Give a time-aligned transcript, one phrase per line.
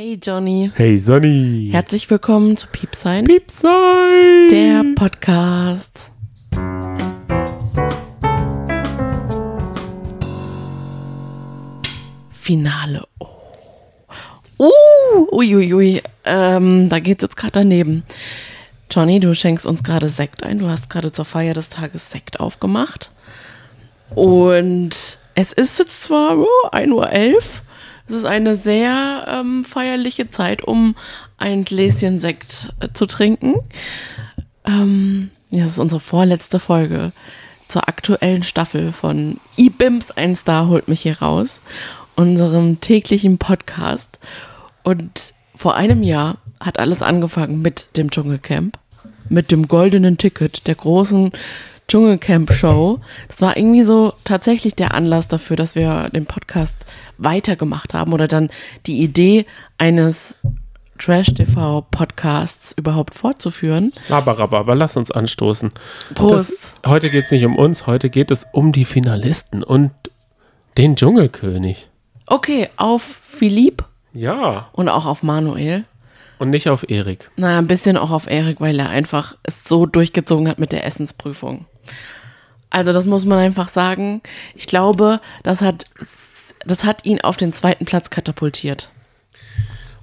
[0.00, 1.70] Hey Johnny, Hey Sonny.
[1.72, 4.48] herzlich willkommen zu Piepsein, Piepsein.
[4.48, 6.12] der Podcast.
[12.30, 13.08] Finale.
[13.18, 13.26] Oh.
[14.60, 18.04] Uh, uiuiui, ähm, da geht's jetzt gerade daneben.
[18.92, 20.60] Johnny, du schenkst uns gerade Sekt ein.
[20.60, 23.10] Du hast gerade zur Feier des Tages Sekt aufgemacht.
[24.14, 24.90] Und
[25.34, 27.42] es ist jetzt zwar oh, 1.11 Uhr.
[28.08, 30.94] Es ist eine sehr ähm, feierliche Zeit, um
[31.36, 33.56] ein Gläschen Sekt äh, zu trinken.
[34.64, 37.12] Ähm, ja, das ist unsere vorletzte Folge
[37.68, 41.60] zur aktuellen Staffel von eBims Ein Star holt mich hier raus,
[42.16, 44.18] unserem täglichen Podcast.
[44.82, 48.78] Und vor einem Jahr hat alles angefangen mit dem Dschungelcamp,
[49.28, 51.32] mit dem goldenen Ticket, der großen
[51.88, 53.00] Dschungelcamp-Show.
[53.28, 56.74] Das war irgendwie so tatsächlich der Anlass dafür, dass wir den Podcast
[57.16, 58.50] weitergemacht haben oder dann
[58.86, 59.46] die Idee
[59.78, 60.34] eines
[60.98, 63.92] Trash-TV-Podcasts überhaupt fortzuführen.
[64.08, 65.70] Aber, aber, aber lass uns anstoßen.
[66.14, 66.52] Prost.
[66.52, 69.92] Das, heute geht es nicht um uns, heute geht es um die Finalisten und
[70.76, 71.88] den Dschungelkönig.
[72.26, 74.68] Okay, auf Philipp Ja.
[74.72, 75.84] und auch auf Manuel.
[76.38, 77.30] Und nicht auf Erik.
[77.36, 80.84] Naja, ein bisschen auch auf Erik, weil er einfach es so durchgezogen hat mit der
[80.84, 81.66] Essensprüfung.
[82.70, 84.22] Also das muss man einfach sagen.
[84.54, 85.86] Ich glaube, das hat,
[86.64, 88.90] das hat ihn auf den zweiten Platz katapultiert.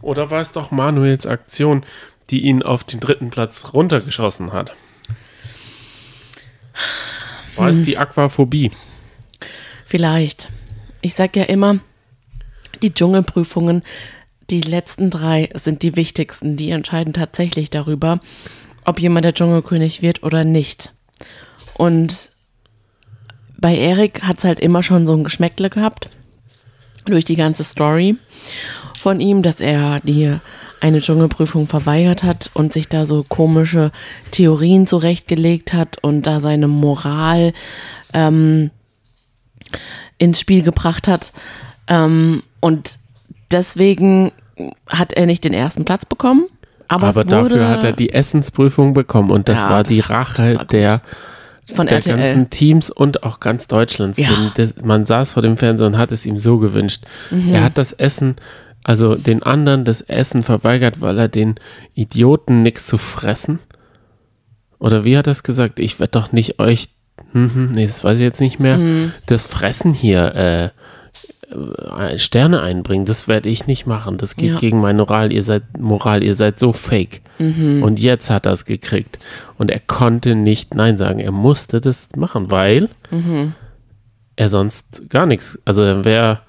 [0.02, 1.84] Oder war es doch Manuels Aktion,
[2.30, 4.74] die ihn auf den dritten Platz runtergeschossen hat?
[7.56, 8.72] War es die Aquaphobie?
[9.86, 10.50] Vielleicht.
[11.02, 11.80] Ich sag ja immer,
[12.82, 13.84] die Dschungelprüfungen,
[14.50, 16.58] die letzten drei sind die wichtigsten.
[16.58, 18.20] Die entscheiden tatsächlich darüber,
[18.86, 20.94] ob jemand der Dschungelkönig wird oder nicht.
[21.76, 22.32] Und
[23.58, 26.10] bei Erik hat es halt immer schon so ein Geschmäckle gehabt.
[27.06, 28.18] Durch die ganze Story
[29.00, 30.38] von ihm, dass er die
[30.82, 33.92] eine Dschungelprüfung verweigert hat und sich da so komische
[34.32, 37.54] Theorien zurechtgelegt hat und da seine Moral
[38.14, 38.72] ähm,
[40.18, 41.34] ins Spiel gebracht hat.
[41.88, 43.00] Ähm, und
[43.52, 44.32] deswegen
[44.90, 46.44] hat er nicht den ersten Platz bekommen.
[46.88, 50.66] Aber, Aber dafür hat er die Essensprüfung bekommen und das Ja, war die Rache war
[50.66, 51.02] der,
[51.74, 52.16] von der RTL.
[52.18, 54.20] ganzen Teams und auch ganz Deutschlands.
[54.20, 54.30] Ja.
[54.30, 57.04] Denn das, man saß vor dem Fernseher und hat es ihm so gewünscht.
[57.32, 57.56] Mhm.
[57.56, 58.36] Er hat das Essen,
[58.84, 61.56] also den anderen das Essen verweigert, weil er den
[61.96, 63.58] Idioten nichts zu fressen.
[64.78, 65.80] Oder wie hat er es gesagt?
[65.80, 66.90] Ich werde doch nicht euch,
[67.32, 69.12] hm, hm, nee, das weiß ich jetzt nicht mehr, Mhm.
[69.26, 70.70] das Fressen hier äh,
[72.18, 74.18] Sterne einbringen, das werde ich nicht machen.
[74.18, 74.60] Das geht Ja.
[74.60, 75.32] gegen meine Moral.
[75.32, 77.22] Ihr seid Moral, ihr seid so fake.
[77.40, 77.84] Mhm.
[77.84, 79.20] Und jetzt hat er es gekriegt.
[79.58, 81.20] Und er konnte nicht Nein sagen.
[81.20, 83.54] Er musste das machen, weil Mhm.
[84.36, 85.60] er sonst gar nichts.
[85.66, 86.40] Also er wäre,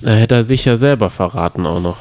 [0.00, 1.96] er hätte er sich ja selber verraten auch noch.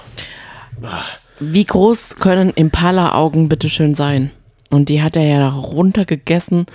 [1.40, 4.32] Wie groß können Impala-Augen bitteschön sein?
[4.70, 6.66] Und die hat er ja runtergegessen,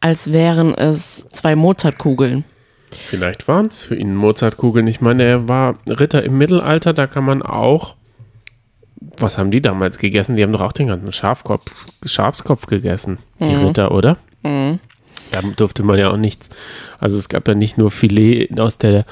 [0.00, 2.44] als wären es zwei Mozartkugeln.
[2.92, 4.86] Vielleicht waren es für ihn Mozartkugeln.
[4.86, 7.96] Ich meine, er war Ritter im Mittelalter, da kann man auch.
[9.16, 10.36] Was haben die damals gegessen?
[10.36, 14.16] Die haben doch auch den ganzen Schafkopf, Schafskopf gegessen, die Ritter, oder?
[15.30, 16.50] Da durfte man ja auch nichts.
[16.98, 19.04] Also es gab ja nicht nur Filet aus der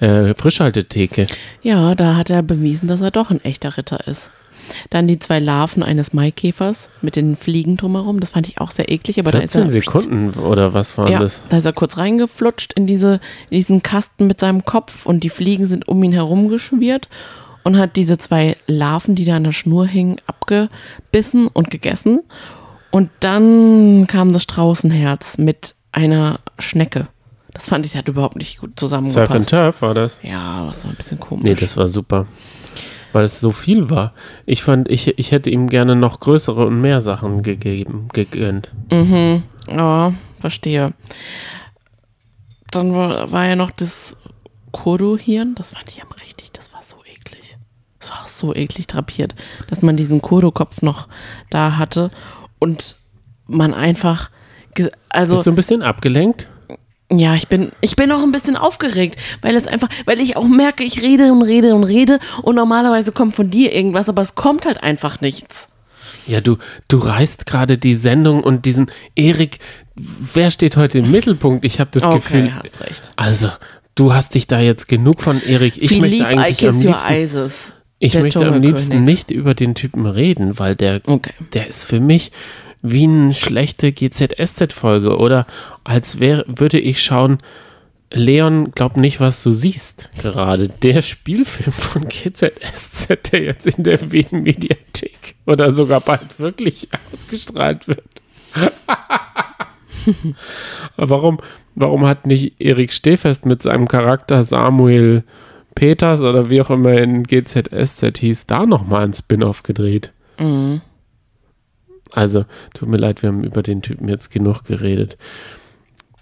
[0.00, 1.26] äh, Frischhaltetheke.
[1.62, 4.30] Ja, da hat er bewiesen, dass er doch ein echter Ritter ist.
[4.90, 8.20] Dann die zwei Larven eines Maikäfers mit den Fliegen drumherum.
[8.20, 9.70] Das fand ich auch sehr eklig, aber da ist 14 er.
[9.70, 11.42] Sekunden oder was waren Ja, das?
[11.48, 13.14] da ist er kurz reingeflutscht in, diese,
[13.50, 17.08] in diesen Kasten mit seinem Kopf und die Fliegen sind um ihn herum geschwirrt
[17.64, 22.20] und hat diese zwei Larven, die da an der Schnur hingen, abgebissen und gegessen.
[22.90, 27.08] Und dann kam das Straußenherz mit einer Schnecke.
[27.54, 29.32] Das fand ich, hat überhaupt nicht gut Surf zusammengepasst.
[29.34, 30.20] and Turf war das?
[30.22, 31.44] Ja, das war ein bisschen komisch.
[31.44, 32.26] Nee, das war super.
[33.12, 34.12] Weil es so viel war.
[34.46, 38.72] Ich fand, ich, ich hätte ihm gerne noch größere und mehr Sachen gegeben, gegönnt.
[38.90, 39.42] Mhm.
[39.68, 40.94] Ja, verstehe.
[42.70, 44.16] Dann war, war ja noch das
[44.72, 45.54] Kurdo-Hirn.
[45.54, 47.58] Das fand ich aber richtig, das war so eklig.
[47.98, 49.34] Das war auch so eklig drapiert,
[49.68, 51.08] dass man diesen Kurdo-Kopf noch
[51.50, 52.10] da hatte
[52.58, 52.96] und
[53.46, 54.30] man einfach,
[55.10, 56.48] also Bist du ein bisschen abgelenkt?
[57.18, 60.46] Ja, ich bin, ich bin auch ein bisschen aufgeregt, weil es einfach, weil ich auch
[60.46, 64.34] merke, ich rede und rede und rede und normalerweise kommt von dir irgendwas, aber es
[64.34, 65.68] kommt halt einfach nichts.
[66.26, 66.56] Ja, du,
[66.88, 69.58] du reißt gerade die Sendung und diesen Erik,
[69.96, 71.64] wer steht heute im Mittelpunkt?
[71.64, 72.54] Ich habe das Okay, Gefühl.
[72.54, 73.12] hast recht.
[73.16, 73.50] Also,
[73.96, 75.74] du hast dich da jetzt genug von Erik.
[75.82, 77.74] Ich möchte Philippe, I eigentlich am liebsten, Isis.
[77.98, 81.32] ich möchte am liebsten nicht über den Typen reden, weil der, Okay.
[81.54, 82.30] der ist für mich
[82.82, 85.46] wie eine schlechte GZSZ-Folge oder
[85.84, 87.38] als wäre, würde ich schauen,
[88.14, 90.68] Leon, glaub nicht, was du siehst gerade.
[90.68, 98.04] Der Spielfilm von GZSZ, der jetzt in der Wien-Mediathek oder sogar bald wirklich ausgestrahlt wird.
[100.96, 101.38] warum,
[101.74, 105.24] warum hat nicht Erik Stehfest mit seinem Charakter Samuel
[105.74, 110.12] Peters oder wie auch immer in GZSZ hieß, da nochmal ein Spin-off gedreht?
[110.38, 110.82] Mhm.
[112.12, 112.44] Also,
[112.74, 115.16] tut mir leid, wir haben über den Typen jetzt genug geredet.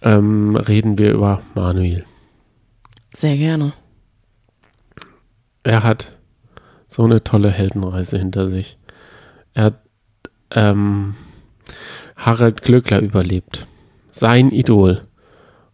[0.03, 2.05] Ähm, reden wir über Manuel.
[3.15, 3.73] Sehr gerne.
[5.63, 6.13] Er hat
[6.89, 8.79] so eine tolle Heldenreise hinter sich.
[9.53, 9.81] Er hat
[10.53, 11.15] ähm,
[12.17, 13.67] Harald Glöckler überlebt.
[14.11, 15.03] Sein Idol.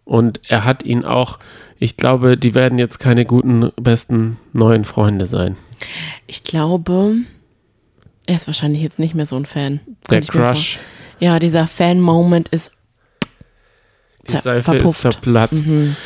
[0.05, 1.39] Und er hat ihn auch,
[1.79, 5.57] ich glaube, die werden jetzt keine guten, besten neuen Freunde sein.
[6.27, 7.17] Ich glaube,
[8.27, 9.81] er ist wahrscheinlich jetzt nicht mehr so ein Fan.
[10.11, 10.79] Der Crush,
[11.21, 12.71] Ja, dieser Fan-Moment ist
[14.29, 15.01] die Seife ist verpufft.
[15.03, 15.67] zerplatzt.
[15.67, 15.97] Mhm.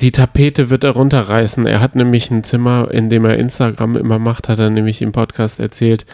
[0.00, 1.66] Die Tapete wird er runterreißen.
[1.66, 5.12] Er hat nämlich ein Zimmer, in dem er Instagram immer macht, hat er nämlich im
[5.12, 6.04] Podcast erzählt.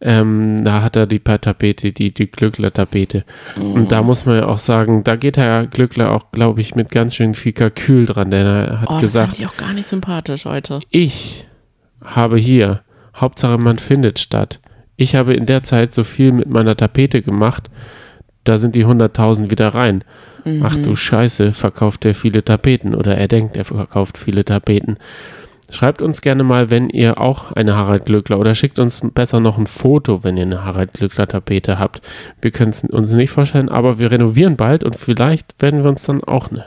[0.00, 3.24] Ähm, da hat er die Tapete, die, die Glückler-Tapete.
[3.56, 6.90] Und da muss man ja auch sagen, da geht Herr Glückler auch, glaube ich, mit
[6.90, 9.72] ganz schön viel Kalkül dran, denn er hat Oh, das gesagt, fand ich auch gar
[9.72, 10.80] nicht sympathisch heute.
[10.90, 11.46] ich
[12.02, 12.82] habe hier,
[13.16, 14.60] Hauptsache man findet statt.
[14.96, 17.70] Ich habe in der Zeit so viel mit meiner Tapete gemacht,
[18.44, 20.04] da sind die 100.000 wieder rein.
[20.62, 24.96] Ach du Scheiße, verkauft er viele Tapeten oder er denkt, er verkauft viele Tapeten.
[25.68, 29.58] Schreibt uns gerne mal, wenn ihr auch eine Harald Glückler oder schickt uns besser noch
[29.58, 32.00] ein Foto, wenn ihr eine Harald Glückler Tapete habt.
[32.40, 36.04] Wir können es uns nicht vorstellen, aber wir renovieren bald und vielleicht werden wir uns
[36.04, 36.66] dann auch eine.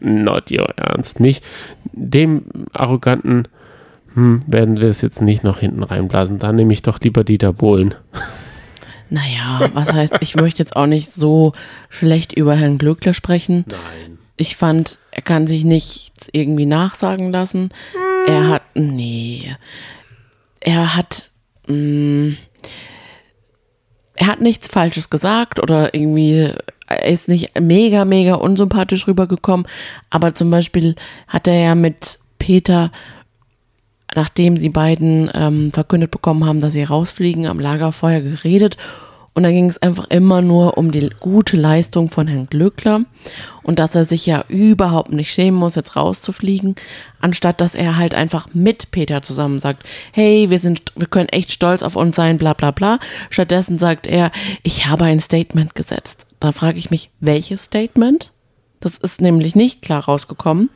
[0.00, 1.20] Not your Ernst.
[1.20, 1.44] Nicht
[1.92, 3.48] dem arroganten
[4.14, 6.38] hm, werden wir es jetzt nicht noch hinten reinblasen.
[6.38, 7.94] Da nehme ich doch lieber Dieter Bohlen.
[9.10, 11.52] Naja, was heißt, ich möchte jetzt auch nicht so
[11.90, 13.66] schlecht über Herrn Glöckler sprechen.
[13.68, 14.18] Nein.
[14.38, 17.70] Ich fand, er kann sich nichts irgendwie nachsagen lassen.
[18.26, 19.54] Er hat, nee,
[20.60, 21.30] er hat,
[21.66, 22.36] mh,
[24.14, 26.50] er hat nichts Falsches gesagt oder irgendwie,
[26.86, 29.66] er ist nicht mega, mega unsympathisch rübergekommen.
[30.10, 30.94] Aber zum Beispiel
[31.28, 32.90] hat er ja mit Peter,
[34.14, 38.76] nachdem sie beiden ähm, verkündet bekommen haben, dass sie rausfliegen, am Lagerfeuer geredet.
[39.34, 43.06] Und da ging es einfach immer nur um die gute Leistung von Herrn Glöckler
[43.62, 46.74] und dass er sich ja überhaupt nicht schämen muss, jetzt rauszufliegen,
[47.20, 51.50] anstatt dass er halt einfach mit Peter zusammen sagt, hey, wir sind, wir können echt
[51.50, 52.98] stolz auf uns sein, bla bla bla.
[53.30, 54.32] Stattdessen sagt er,
[54.62, 56.26] ich habe ein Statement gesetzt.
[56.38, 58.32] Da frage ich mich, welches Statement?
[58.80, 60.68] Das ist nämlich nicht klar rausgekommen.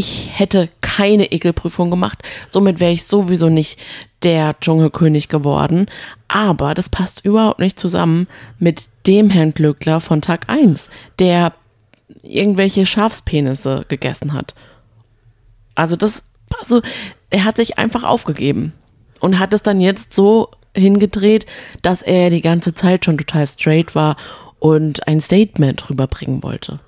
[0.00, 3.80] Ich hätte keine Ekelprüfung gemacht, somit wäre ich sowieso nicht
[4.22, 5.86] der Dschungelkönig geworden.
[6.28, 8.28] Aber das passt überhaupt nicht zusammen
[8.60, 11.52] mit dem Herrn Glöckler von Tag 1, der
[12.22, 14.54] irgendwelche Schafspenisse gegessen hat.
[15.74, 16.22] Also das,
[16.60, 16.80] also
[17.30, 18.74] er hat sich einfach aufgegeben
[19.18, 21.44] und hat es dann jetzt so hingedreht,
[21.82, 24.16] dass er die ganze Zeit schon total straight war
[24.60, 26.78] und ein Statement rüberbringen wollte.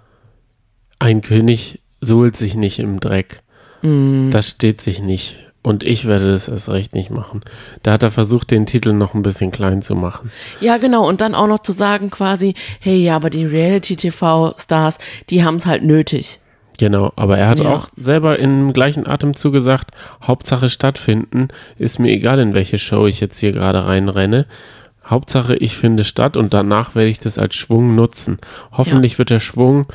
[1.01, 3.43] Ein König suhlt sich nicht im Dreck.
[3.83, 5.39] Das steht sich nicht.
[5.63, 7.43] Und ich werde das erst recht nicht machen.
[7.83, 10.31] Da hat er versucht, den Titel noch ein bisschen klein zu machen.
[10.61, 11.07] Ja, genau.
[11.07, 14.99] Und dann auch noch zu sagen quasi, hey, ja, aber die Reality-TV-Stars,
[15.29, 16.41] die haben es halt nötig.
[16.79, 17.75] Genau, aber er hat Ja.
[17.75, 19.91] auch selber im gleichen Atemzug gesagt,
[20.23, 21.49] Hauptsache stattfinden,
[21.79, 24.47] ist mir egal, in welche Show ich jetzt hier gerade reinrenne.
[25.05, 28.39] Hauptsache, ich finde statt und danach werde ich das als Schwung nutzen.
[28.73, 29.87] Hoffentlich wird der Schwung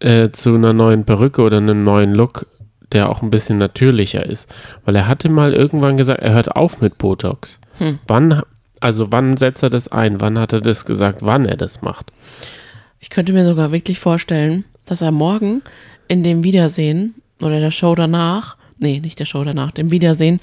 [0.00, 2.46] äh, zu einer neuen Perücke oder einem neuen Look,
[2.92, 4.52] der auch ein bisschen natürlicher ist.
[4.84, 7.60] Weil er hatte mal irgendwann gesagt, er hört auf mit Botox.
[8.06, 8.42] Wann,
[8.80, 10.20] also wann setzt er das ein?
[10.20, 12.12] Wann hat er das gesagt, wann er das macht?
[12.98, 15.62] Ich könnte mir sogar wirklich vorstellen, dass er morgen
[16.08, 20.40] in dem Wiedersehen oder der Show danach, nee, nicht der Show danach, dem Wiedersehen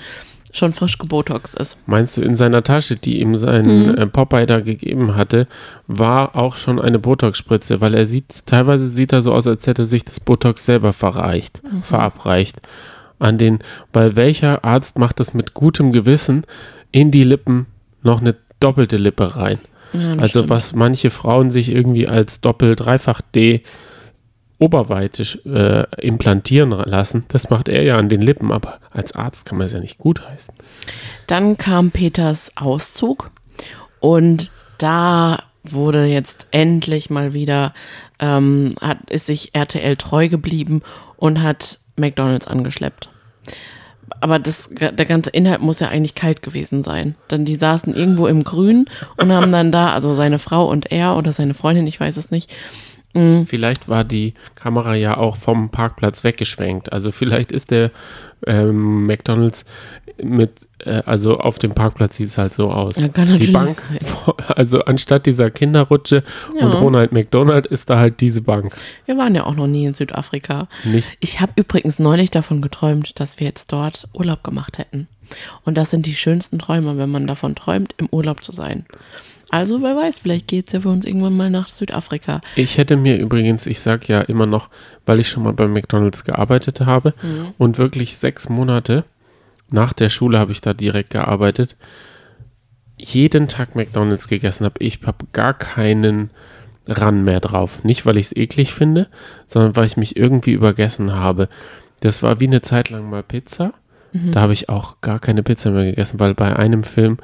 [0.57, 1.77] schon frisch gebotox ist.
[1.85, 5.47] Meinst du, in seiner Tasche, die ihm sein äh, Popeye da gegeben hatte,
[5.87, 9.85] war auch schon eine Botox-Spritze, weil er sieht, teilweise sieht er so aus, als hätte
[9.85, 12.57] sich das Botox selber verreicht, verabreicht.
[13.19, 13.59] An den,
[13.93, 16.43] weil welcher Arzt macht das mit gutem Gewissen
[16.91, 17.65] in die Lippen
[18.03, 19.57] noch eine doppelte Lippe rein?
[19.93, 20.49] Ja, also stimmt.
[20.49, 23.63] was manche Frauen sich irgendwie als Doppel-Dreifach-D
[24.59, 29.57] Oberweite äh, implantieren lassen, das macht er ja an den Lippen, aber als Arzt kann
[29.57, 30.53] man es ja nicht gutheißen.
[31.27, 33.29] Dann kam Peters Auszug
[33.99, 37.73] und da wurde jetzt endlich mal wieder,
[38.19, 40.81] ähm, hat, ist sich RTL treu geblieben
[41.17, 43.09] und hat McDonalds angeschleppt.
[44.19, 47.15] Aber das, der ganze Inhalt muss ja eigentlich kalt gewesen sein.
[47.29, 48.85] Denn die saßen irgendwo im Grün
[49.17, 52.31] und haben dann da, also seine Frau und er oder seine Freundin, ich weiß es
[52.31, 52.55] nicht,
[53.47, 56.91] Vielleicht war die Kamera ja auch vom Parkplatz weggeschwenkt.
[56.93, 57.91] Also vielleicht ist der
[58.45, 59.65] ähm, McDonalds
[60.21, 62.95] mit, äh, also auf dem Parkplatz sieht es halt so aus.
[62.97, 64.00] Ja, kann die Bank, sein.
[64.01, 66.79] vor- also anstatt dieser Kinderrutsche und Ja.
[66.79, 68.75] Ronald McDonald ist da halt diese Bank.
[69.05, 70.67] Wir waren ja auch noch nie in Südafrika.
[70.83, 75.07] Nicht Ich habe übrigens neulich davon geträumt, dass wir jetzt dort Urlaub gemacht hätten.
[75.65, 78.86] Und das sind die schönsten Träume, wenn man davon träumt, im Urlaub zu sein.
[79.50, 82.42] Also wer weiß, vielleicht geht es ja für uns irgendwann mal nach Südafrika.
[82.56, 84.70] Ich hätte mir übrigens, ich sag ja immer noch,
[85.06, 87.13] weil ich schon mal bei McDonalds gearbeitet habe
[87.58, 89.06] und wirklich sechs Monate
[89.70, 91.75] nach der Schule habe ich da direkt gearbeitet,
[92.98, 94.75] jeden Tag McDonalds gegessen habe.
[94.80, 96.32] Ich habe gar keinen
[96.88, 97.84] Ran mehr drauf.
[97.84, 99.08] Nicht, weil ich es eklig finde,
[99.46, 101.50] sondern weil ich mich irgendwie übergessen habe.
[102.00, 103.74] Das war wie eine Zeit lang mal Pizza.
[104.13, 107.18] Da habe ich auch gar keine Pizza mehr gegessen, weil bei einem Film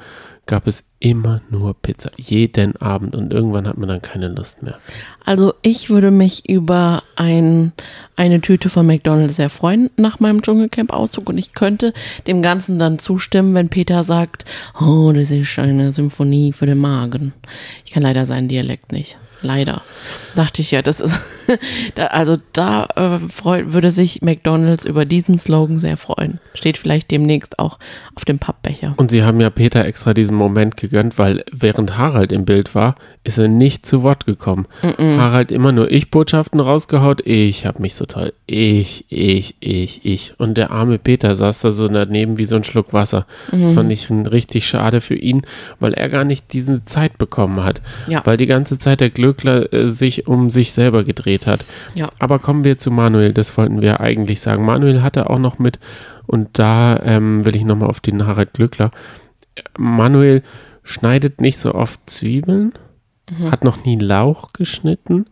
[0.46, 2.10] gab es immer nur Pizza.
[2.16, 3.14] Jeden Abend.
[3.14, 4.78] Und irgendwann hat man dann keine Lust mehr.
[5.22, 7.72] Also ich würde mich über ein,
[8.16, 11.92] eine Tüte von McDonald's sehr freuen nach meinem Dschungelcamp-Auszug und ich könnte
[12.26, 14.46] dem Ganzen dann zustimmen, wenn Peter sagt,
[14.80, 17.34] oh, das ist eine Symphonie für den Magen.
[17.84, 19.18] Ich kann leider seinen Dialekt nicht.
[19.44, 19.82] Leider.
[20.34, 21.20] Dachte ich ja, das ist,
[21.96, 26.40] also da äh, freu, würde sich McDonald's über diesen Slogan sehr freuen.
[26.54, 27.78] Steht vielleicht demnächst auch
[28.14, 28.94] auf dem Pappbecher.
[28.96, 32.94] Und sie haben ja Peter extra diesen Moment gegönnt, weil während Harald im Bild war,
[33.24, 34.66] ist er nicht zu Wort gekommen.
[35.18, 37.26] Harald immer nur Ich-Botschaften rausgehaut.
[37.26, 38.32] Ich hab mich so toll.
[38.46, 40.34] Ich, ich, ich, ich.
[40.38, 43.26] Und der arme Peter saß da so daneben wie so ein Schluck Wasser.
[43.50, 45.42] Das fand ich richtig schade für ihn,
[45.80, 47.82] weil er gar nicht diese Zeit bekommen hat.
[48.06, 48.22] Ja.
[48.24, 51.64] Weil die ganze Zeit der Glöckler äh, sich um sich selber gedreht hat.
[51.96, 52.08] Ja.
[52.20, 54.64] Aber kommen wir zu Manuel, das wollten wir eigentlich sagen.
[54.64, 55.80] Manuel hatte auch noch mit,
[56.26, 58.90] und da ähm, will ich nochmal auf den Harald Glückler.
[59.76, 60.42] Manuel
[60.84, 62.72] schneidet nicht so oft Zwiebeln,
[63.50, 65.26] hat noch nie Lauch geschnitten.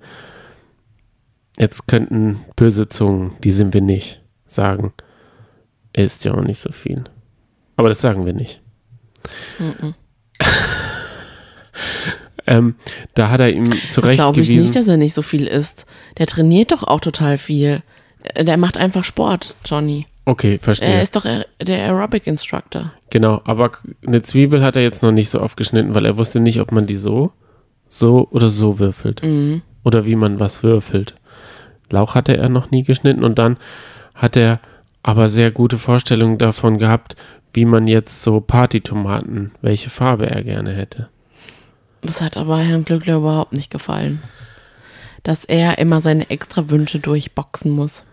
[1.59, 4.93] Jetzt könnten böse Zungen, die sind wir nicht, sagen,
[5.93, 7.05] er isst ja auch nicht so viel.
[7.77, 8.63] Aber das sagen wir nicht.
[12.47, 12.75] ähm,
[13.15, 15.87] da hat er ihm Das glaube ich nicht, dass er nicht so viel isst.
[16.19, 17.83] Der trainiert doch auch total viel.
[18.37, 20.07] Der macht einfach Sport, Johnny.
[20.25, 20.95] Okay, verstehe.
[20.95, 22.93] Er ist doch der Aerobic Instructor.
[23.11, 23.73] Genau, aber
[24.07, 26.71] eine Zwiebel hat er jetzt noch nicht so oft geschnitten, weil er wusste nicht, ob
[26.71, 27.33] man die so,
[27.89, 29.21] so oder so würfelt.
[29.83, 31.15] Oder wie man was würfelt.
[31.91, 33.57] Lauch hatte er noch nie geschnitten und dann
[34.15, 34.61] hat er
[35.03, 37.17] aber sehr gute Vorstellungen davon gehabt,
[37.53, 41.09] wie man jetzt so Partytomaten, welche Farbe er gerne hätte.
[42.01, 44.23] Das hat aber Herrn Glückler überhaupt nicht gefallen.
[45.23, 48.05] Dass er immer seine extra Wünsche durchboxen muss.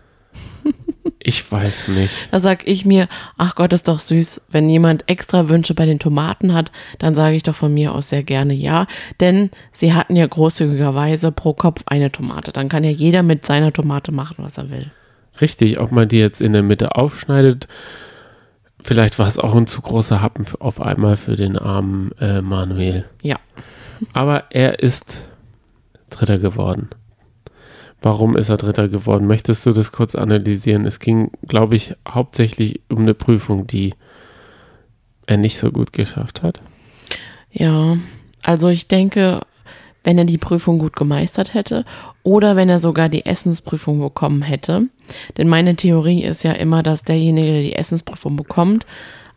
[1.18, 2.14] Ich weiß nicht.
[2.30, 4.42] Da sag ich mir, ach Gott, ist doch süß.
[4.50, 8.08] Wenn jemand extra Wünsche bei den Tomaten hat, dann sage ich doch von mir aus
[8.08, 8.86] sehr gerne ja.
[9.20, 12.52] Denn sie hatten ja großzügigerweise pro Kopf eine Tomate.
[12.52, 14.90] Dann kann ja jeder mit seiner Tomate machen, was er will.
[15.40, 17.66] Richtig, ob man die jetzt in der Mitte aufschneidet,
[18.82, 23.06] vielleicht war es auch ein zu großer Happen auf einmal für den armen äh, Manuel.
[23.22, 23.36] Ja.
[24.12, 25.24] Aber er ist
[26.10, 26.88] Dritter geworden.
[28.02, 29.26] Warum ist er Dritter geworden?
[29.26, 30.86] Möchtest du das kurz analysieren?
[30.86, 33.94] Es ging, glaube ich, hauptsächlich um eine Prüfung, die
[35.26, 36.60] er nicht so gut geschafft hat.
[37.52, 37.98] Ja,
[38.42, 39.40] also ich denke,
[40.02, 41.84] wenn er die Prüfung gut gemeistert hätte
[42.22, 44.88] oder wenn er sogar die Essensprüfung bekommen hätte.
[45.36, 48.86] Denn meine Theorie ist ja immer, dass derjenige, der die Essensprüfung bekommt,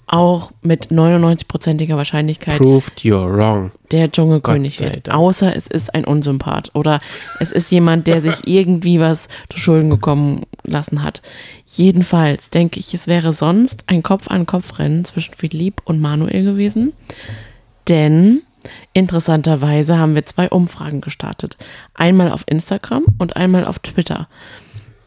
[0.07, 3.71] auch mit 99%iger Wahrscheinlichkeit Proved you're wrong.
[3.91, 5.09] der Dschungelkönig wird.
[5.09, 6.99] Außer es ist ein Unsympath oder
[7.39, 11.21] es ist jemand, der sich irgendwie was zu Schulden gekommen lassen hat.
[11.65, 16.93] Jedenfalls denke ich, es wäre sonst ein Kopf-an-Kopf-Rennen zwischen Philipp und Manuel gewesen.
[17.87, 18.41] Denn
[18.93, 21.57] interessanterweise haben wir zwei Umfragen gestartet.
[21.93, 24.27] Einmal auf Instagram und einmal auf Twitter.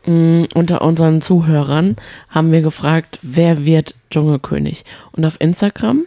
[0.07, 1.97] Mm, Unter unseren Zuhörern
[2.29, 4.85] haben wir gefragt, wer wird Dschungelkönig?
[5.13, 6.05] Und auf Instagram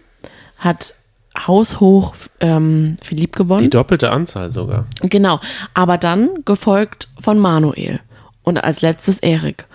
[0.57, 0.95] hat
[1.47, 3.61] haushoch ähm, Philipp gewonnen.
[3.63, 4.85] Die doppelte Anzahl sogar.
[5.01, 5.39] Genau,
[5.73, 7.99] aber dann gefolgt von Manuel
[8.43, 9.65] und als letztes Erik.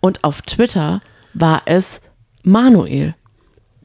[0.00, 1.00] Und auf Twitter
[1.32, 2.00] war es
[2.42, 3.14] Manuel,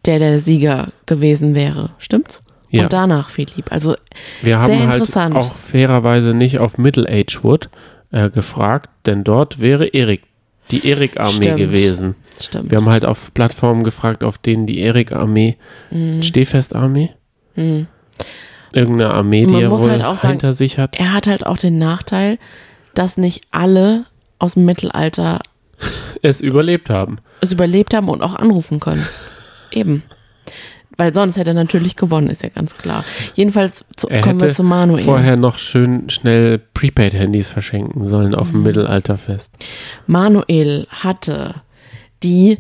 [0.06, 1.92] der der Sieger gewesen wäre.
[1.98, 2.40] Stimmt's?
[2.72, 2.84] Ja.
[2.84, 3.72] Und danach Philipp.
[3.72, 3.96] Also
[4.42, 5.36] Wir sehr haben halt interessant.
[5.36, 7.70] auch fairerweise nicht auf Middle Age Wood
[8.12, 10.24] äh, gefragt, denn dort wäre Erik,
[10.72, 12.16] die Erik-Armee gewesen.
[12.42, 12.72] Stimmt.
[12.72, 15.58] Wir haben halt auf Plattformen gefragt, auf denen die Erik-Armee,
[15.92, 16.22] Mhm.
[16.22, 17.10] Stehfest-Armee,
[18.74, 21.00] irgendeine Armee, die er wohl halt auch sagen, hinter sich hat.
[21.00, 22.38] er hat halt auch den Nachteil,
[22.94, 24.06] dass nicht alle
[24.38, 25.40] aus dem Mittelalter
[26.22, 27.18] es überlebt haben.
[27.42, 29.06] es überlebt haben und auch anrufen können.
[29.72, 30.04] Eben.
[31.00, 33.04] Weil sonst hätte er natürlich gewonnen, ist ja ganz klar.
[33.34, 35.04] Jedenfalls zu, kommen wir zu Manuel.
[35.04, 38.54] vorher noch schön schnell Prepaid-Handys verschenken sollen auf Mhm.
[38.58, 39.52] dem Mittelalterfest.
[40.06, 41.56] Manuel hatte
[42.22, 42.58] die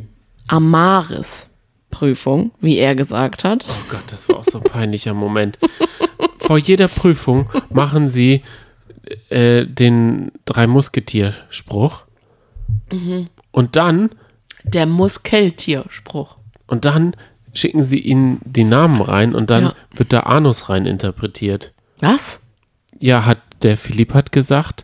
[0.47, 3.65] Amaris-Prüfung, wie er gesagt hat.
[3.69, 5.57] Oh Gott, das war auch so ein peinlicher Moment.
[6.37, 8.41] Vor jeder Prüfung machen sie
[9.29, 12.03] äh, den Drei-Musketier-Spruch.
[12.91, 13.27] Mhm.
[13.51, 14.09] Und dann,
[14.63, 16.35] Der Muskeltierspruch.
[16.67, 17.15] und dann
[17.53, 19.73] schicken sie ihnen die Namen rein und dann Ja.
[19.93, 21.73] wird da Anus rein interpretiert.
[21.99, 22.39] Was?
[22.99, 24.83] Ja, hat der Philipp hat gesagt,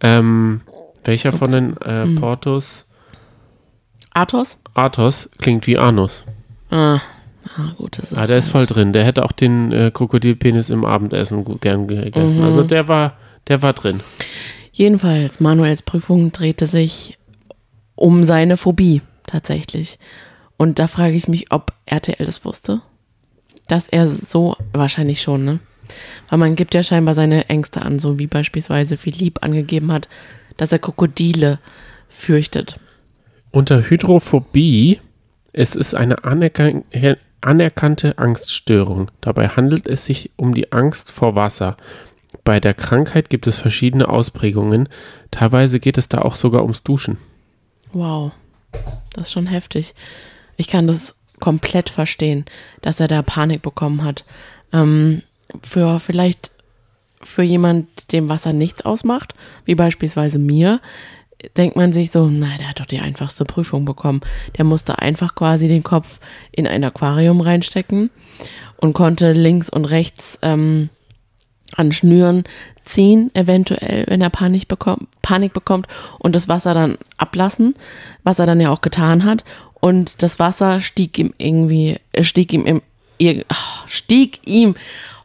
[0.00, 0.60] ähm,
[1.04, 2.16] welcher von den äh, Hm.
[2.16, 2.86] Portos?
[4.12, 4.58] Athos?
[4.74, 6.24] Athos klingt wie Anus.
[6.70, 7.00] Ah,
[7.56, 8.18] ah gut, das ist.
[8.18, 8.92] Ah, der ist voll drin.
[8.92, 12.42] Der hätte auch den äh, Krokodilpenis im Abendessen gut gern gegessen.
[12.42, 12.68] Also Mhm.
[12.68, 13.14] der war,
[13.48, 14.00] der war drin.
[14.72, 17.18] Jedenfalls, Manuels Prüfung drehte sich
[17.94, 19.98] um seine Phobie tatsächlich.
[20.56, 22.80] Und da frage ich mich, ob RTL das wusste.
[23.68, 25.58] Dass er so, wahrscheinlich schon, ne?
[26.28, 30.08] Weil man gibt ja scheinbar seine Ängste an, so wie beispielsweise Philipp angegeben hat,
[30.56, 31.58] dass er Krokodile
[32.08, 32.80] fürchtet.
[33.52, 35.00] Unter Hydrophobie,
[35.52, 36.84] es ist eine anerkan
[37.40, 39.10] anerkannte Angststörung.
[39.20, 41.76] Dabei handelt es sich um die Angst vor Wasser.
[42.44, 44.88] Bei der Krankheit gibt es verschiedene Ausprägungen.
[45.30, 47.18] Teilweise geht es da auch sogar ums Duschen.
[47.92, 48.32] Wow,
[49.14, 49.94] das ist schon heftig.
[50.56, 52.44] Ich kann das komplett verstehen,
[52.82, 54.24] dass er da Panik bekommen hat.
[54.72, 55.22] Ähm,
[55.62, 56.50] für vielleicht
[57.22, 59.34] für jemand, dem Wasser nichts ausmacht,
[59.64, 60.80] wie beispielsweise mir,
[61.56, 64.20] denkt man sich so, nein, der hat doch die einfachste Prüfung bekommen.
[64.56, 66.20] Der musste einfach quasi den Kopf
[66.52, 68.10] in ein Aquarium reinstecken
[68.78, 70.88] und konnte links und rechts ähm,
[71.74, 72.44] an Schnüren
[72.84, 77.74] ziehen, eventuell, wenn er Panik bekommt, Panik bekommt und das Wasser dann ablassen,
[78.22, 79.44] was er dann ja auch getan hat.
[79.86, 82.82] Und das Wasser stieg ihm irgendwie, äh, stieg ihm im,
[83.48, 83.54] ah,
[83.86, 84.74] stieg ihm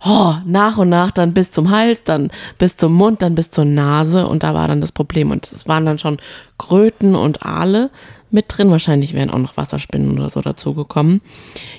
[0.06, 3.66] oh, nach und nach dann bis zum Hals, dann bis zum Mund, dann bis zur
[3.66, 5.32] Nase und da war dann das Problem.
[5.32, 6.18] Und es waren dann schon
[6.60, 7.90] Kröten und Aale
[8.30, 8.70] mit drin.
[8.72, 11.22] Wahrscheinlich wären auch noch Wasserspinnen oder so dazugekommen.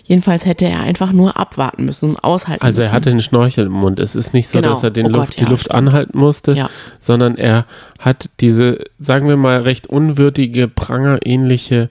[0.04, 2.90] Jedenfalls hätte er einfach nur abwarten müssen und aushalten Also müssen.
[2.90, 3.98] er hatte einen Schnorchel im Mund.
[4.00, 4.70] Es ist nicht so, Genau.
[4.74, 5.76] dass er den Oh Luft, Gott, die ja, Luft stimmt.
[5.78, 6.68] anhalten musste, Ja.
[7.00, 7.64] sondern er
[8.00, 11.88] hat diese, sagen wir mal, recht unwürdige, prangerähnliche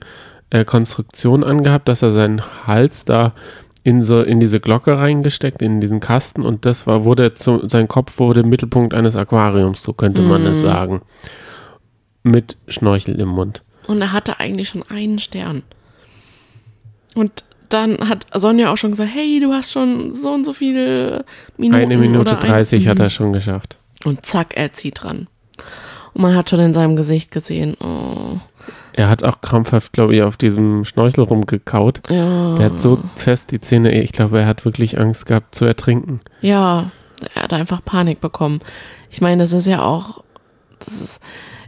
[0.52, 3.32] äh, Konstruktion angehabt, dass er seinen Hals da
[3.84, 7.88] in so in diese Glocke reingesteckt, in diesen Kasten und das war, wurde zu, sein
[7.88, 10.48] Kopf wurde Mittelpunkt eines Aquariums, so könnte man Mhm.
[10.48, 11.02] es sagen.
[12.22, 13.62] Mit Schnorchel im Mund.
[13.88, 15.62] Und er hatte eigentlich schon einen Stern.
[17.16, 21.24] Und dann hat Sonja auch schon gesagt, hey, du hast schon so und so viele
[21.56, 21.80] Minuten.
[21.82, 23.04] Eine Minute oder ein- 30 hat Mhm.
[23.04, 23.76] er schon geschafft.
[24.04, 25.26] Und zack, er zieht dran.
[26.14, 28.38] Und man hat schon in seinem Gesicht gesehen, oh,
[28.94, 32.02] Er hat auch krampfhaft, glaube ich, auf diesem Schnorchel rumgekaut.
[32.10, 32.54] ja.
[32.56, 36.20] Der hat so fest die Zähne, ich glaube, er hat wirklich Angst gehabt zu ertrinken.
[36.40, 36.90] Ja,
[37.34, 38.60] er hat einfach Panik bekommen.
[39.10, 40.22] Ich meine, das ist ja auch,
[40.78, 41.20] das ist,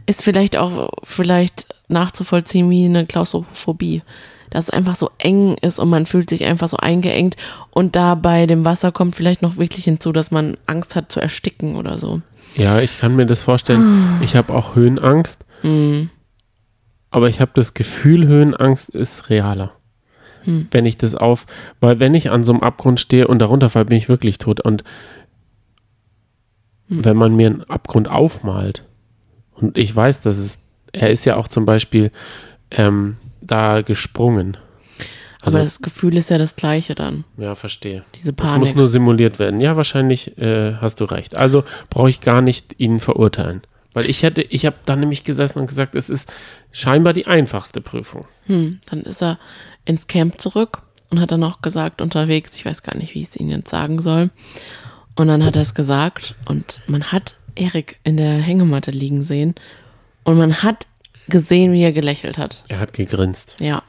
[0.05, 4.01] ist vielleicht auch vielleicht nachzuvollziehen wie eine Klaustrophobie.
[4.51, 7.35] Dass es einfach so eng ist und man fühlt sich einfach so eingeengt
[7.71, 11.19] und da bei dem Wasser kommt vielleicht noch wirklich hinzu, dass man Angst hat zu
[11.19, 12.21] ersticken oder so.
[12.55, 14.19] Ja, ich kann mir das vorstellen.
[14.21, 16.09] Ich habe auch Höhenangst, Hm.
[17.15, 19.71] Aber ich habe das Gefühl, Höhenangst ist realer.
[20.43, 20.67] Hm.
[20.71, 21.45] Wenn ich das auf,
[21.79, 24.59] weil wenn ich an so einem Abgrund stehe und darunter falle, bin ich wirklich tot.
[24.61, 24.83] Und
[26.87, 27.03] Hm.
[27.05, 28.83] wenn man mir einen Abgrund aufmalt
[29.55, 30.59] und ich weiß, dass es,
[30.91, 32.11] er ist ja auch zum Beispiel
[32.71, 34.57] ähm, da gesprungen.
[35.41, 38.03] Also, Aber das Gefühl ist ja das gleiche dann, ja, verstehe.
[38.15, 38.75] diese Das muss Panik.
[38.75, 39.61] nur simuliert werden.
[39.61, 41.37] Ja, wahrscheinlich äh, hast du recht.
[41.37, 43.61] Also brauche ich gar nicht ihn verurteilen.
[43.95, 46.31] Weil ich hätte, ich habe dann nämlich gesessen und gesagt, es ist
[46.73, 48.27] scheinbar die einfachste Prüfung.
[48.45, 49.39] Hm, dann ist er
[49.85, 53.29] ins Camp zurück und hat dann auch gesagt unterwegs, ich weiß gar nicht, wie ich
[53.29, 54.31] es Ihnen jetzt sagen soll.
[55.15, 59.55] Und dann hat er es gesagt und man hat Erik in der Hängematte liegen sehen
[60.25, 60.87] und man hat
[61.29, 62.63] gesehen, wie er gelächelt hat.
[62.67, 63.55] Er hat gegrinst.
[63.59, 63.81] Ja,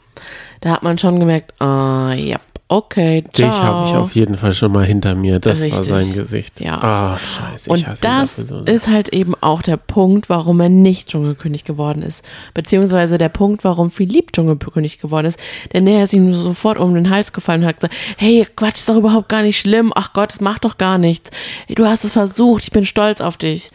[0.61, 2.39] da hat man schon gemerkt, ah, ja,
[2.69, 3.51] okay, ciao.
[3.51, 5.39] Dich habe ich auf jeden Fall schon mal hinter mir.
[5.39, 5.87] Das war Richtig.
[5.87, 6.61] sein Gesicht.
[6.61, 6.83] Ja.
[6.83, 7.71] Ah, scheiße.
[7.71, 8.75] Und ich hasse das so sehr.
[8.75, 12.23] ist halt eben auch der Punkt, warum er nicht Dschungelkönig geworden ist.
[12.55, 15.39] Beziehungsweise der Punkt, warum Philipp Dschungelkönig geworden ist.
[15.73, 18.89] Denn er ist ihm sofort um den Hals gefallen und hat gesagt, hey, Quatsch, ist
[18.89, 19.93] doch überhaupt gar nicht schlimm.
[19.95, 21.31] Ach Gott, es macht doch gar nichts.
[21.69, 23.71] Du hast es versucht, ich bin stolz auf dich.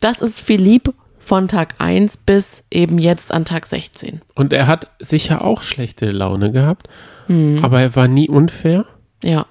[0.00, 0.92] Das ist Philipp
[1.24, 4.20] von Tag 1 bis eben jetzt an Tag 16.
[4.34, 6.88] Und er hat sicher auch schlechte Laune gehabt,
[7.26, 7.60] Hm.
[7.64, 8.84] aber er war nie unfair.
[9.22, 9.46] Ja,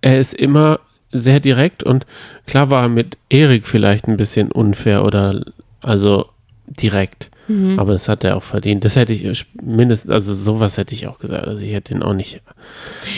[0.00, 0.80] Er ist immer
[1.10, 2.06] sehr direkt und
[2.46, 5.44] klar war er mit Erik vielleicht ein bisschen unfair oder
[5.80, 6.28] also
[6.66, 7.30] direkt.
[7.48, 7.78] Mhm.
[7.78, 8.84] Aber das hat er auch verdient.
[8.84, 11.46] Das hätte ich mindestens, also sowas hätte ich auch gesagt.
[11.46, 12.40] Also ich hätte ihn auch nicht.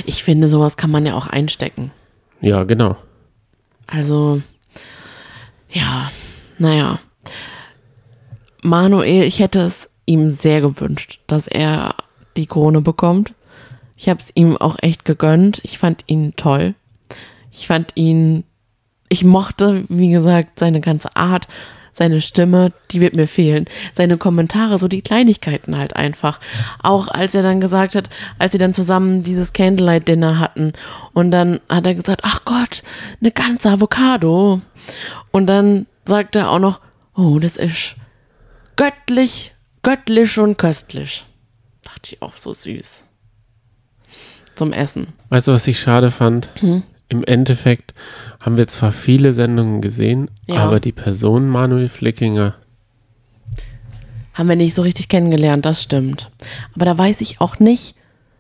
[0.05, 1.93] Ich finde, sowas kann man ja auch einstecken.
[2.41, 2.97] Ja, genau.
[3.87, 4.43] Also,
[5.71, 6.11] ja,
[6.59, 6.99] naja.
[8.63, 11.95] Manuel, ich hätte es ihm sehr gewünscht, dass er
[12.37, 13.33] die Krone bekommt.
[13.97, 15.61] Ich habe es ihm auch echt gegönnt.
[15.65, 16.75] Ich fand ihn toll.
[17.51, 18.45] Ich fand ihn,
[19.09, 21.49] ich mochte, wie gesagt, seine ganze Art,
[21.97, 23.65] seine Stimme, die wird mir fehlen.
[23.95, 26.41] Seine Kommentare, so die Kleinigkeiten halt einfach.
[26.83, 30.75] Auch als er dann gesagt hat, als sie dann zusammen dieses Candlelight-Dinner hatten
[31.15, 32.83] und dann hat er gesagt, ach Gott,
[33.23, 34.61] eine ganze Avocado.
[35.31, 36.83] Und dann sagt er auch noch,
[37.15, 37.97] oh, das ist
[38.77, 41.25] göttlich, göttlich und köstlich.
[41.83, 43.06] Dachte ich auch so süß.
[44.57, 45.09] Zum Essen.
[45.29, 46.49] Weißt du, was ich schade fand?
[46.57, 46.83] Hm?
[47.09, 47.95] Im Endeffekt
[48.41, 50.57] haben wir zwar viele Sendungen gesehen, Ja.
[50.65, 52.55] aber die Person Manuel Flickinger,
[54.35, 56.31] Haben wir nicht so richtig kennengelernt, das stimmt.
[56.75, 57.95] Aber da weiß ich auch nicht,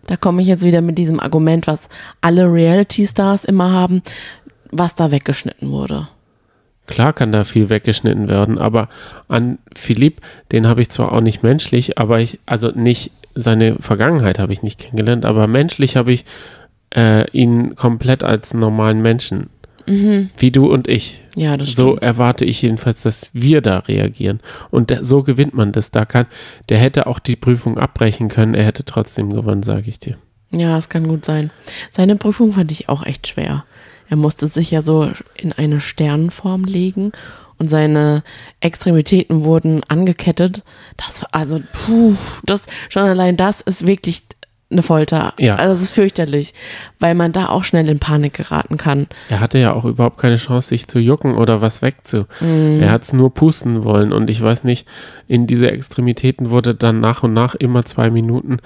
[0.06, 1.88] da komme ich jetzt wieder mit diesem Argument, was
[2.20, 4.02] alle Reality-Stars immer haben,
[4.70, 6.08] was da weggeschnitten wurde.
[6.86, 8.88] klar kann da viel weggeschnitten werden, aber
[9.28, 10.20] an Philipp,
[10.52, 14.62] den habe ich zwar auch nicht menschlich, aber ich, also nicht, seine Vergangenheit habe ich
[14.62, 16.24] nicht kennengelernt, aber menschlich habe ich
[16.94, 19.50] äh, ihn komplett als normalen Menschen.
[19.88, 21.20] Wie du und ich.
[21.36, 22.02] Ja, das So stimmt.
[22.02, 24.40] erwarte ich jedenfalls, dass wir da reagieren.
[24.72, 25.92] Und da, so gewinnt man das.
[25.92, 26.26] Da kann,
[26.68, 30.16] der hätte auch die Prüfung abbrechen können, er hätte trotzdem gewonnen, sage ich dir.
[30.50, 31.52] Ja, es kann gut sein.
[31.92, 33.64] Seine Prüfung fand ich auch echt schwer.
[34.08, 37.12] Er musste sich ja so in eine Sternenform legen
[37.58, 38.22] und seine
[38.60, 40.62] Extremitäten wurden angekettet.
[40.96, 42.14] Das war also, puh,
[42.44, 44.24] das, schon allein das ist wirklich
[44.68, 45.32] eine Folter.
[45.38, 45.54] Ja.
[45.54, 46.52] Also es ist fürchterlich,
[46.98, 49.06] weil man da auch schnell in Panik geraten kann.
[49.28, 52.26] Er hatte ja auch überhaupt keine Chance, sich zu jucken oder was wegzu.
[52.40, 54.86] Er hat es nur pusten wollen und ich weiß nicht,
[55.28, 58.58] in diese Extremitäten wurde dann nach und nach immer zwei Minuten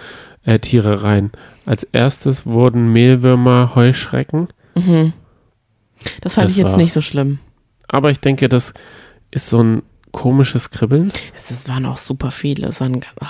[0.46, 1.33] äh, Tiere rein.
[1.66, 4.48] Als erstes wurden Mehlwürmer, Heuschrecken,
[6.22, 7.40] Das fand Das ich jetzt nicht so schlimm.
[7.90, 8.72] Aber ich denke, das
[9.31, 12.66] ist so ein komisches Kribbeln, Es, es waren auch super viele.
[12.68, 13.26] Es waren, ah,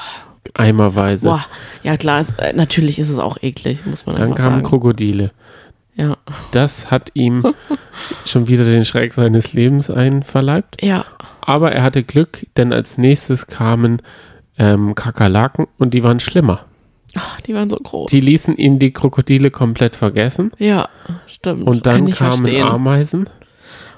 [0.54, 1.28] eimerweise.
[1.28, 1.44] boah,
[1.82, 4.62] ja klar, es, äh, natürlich ist es auch eklig, muss man Dann kamen sagen.
[4.62, 5.32] Krokodile.
[5.96, 6.16] Ja,
[6.52, 7.44] Das hat ihm
[8.24, 10.82] schon wieder den Schreck seines Lebens einverleibt.
[10.82, 11.04] ja,
[11.42, 14.00] Aber er hatte Glück, denn als nächstes kamen
[14.56, 16.60] ähm, Kakerlaken und die waren schlimmer.
[17.16, 18.10] Ach, die waren so groß.
[18.10, 20.52] Die ließen ihn die Krokodile komplett vergessen.
[20.58, 20.88] Ja,
[21.26, 21.66] stimmt.
[21.66, 22.66] Und dann kamen verstehen.
[22.66, 23.28] Ameisen.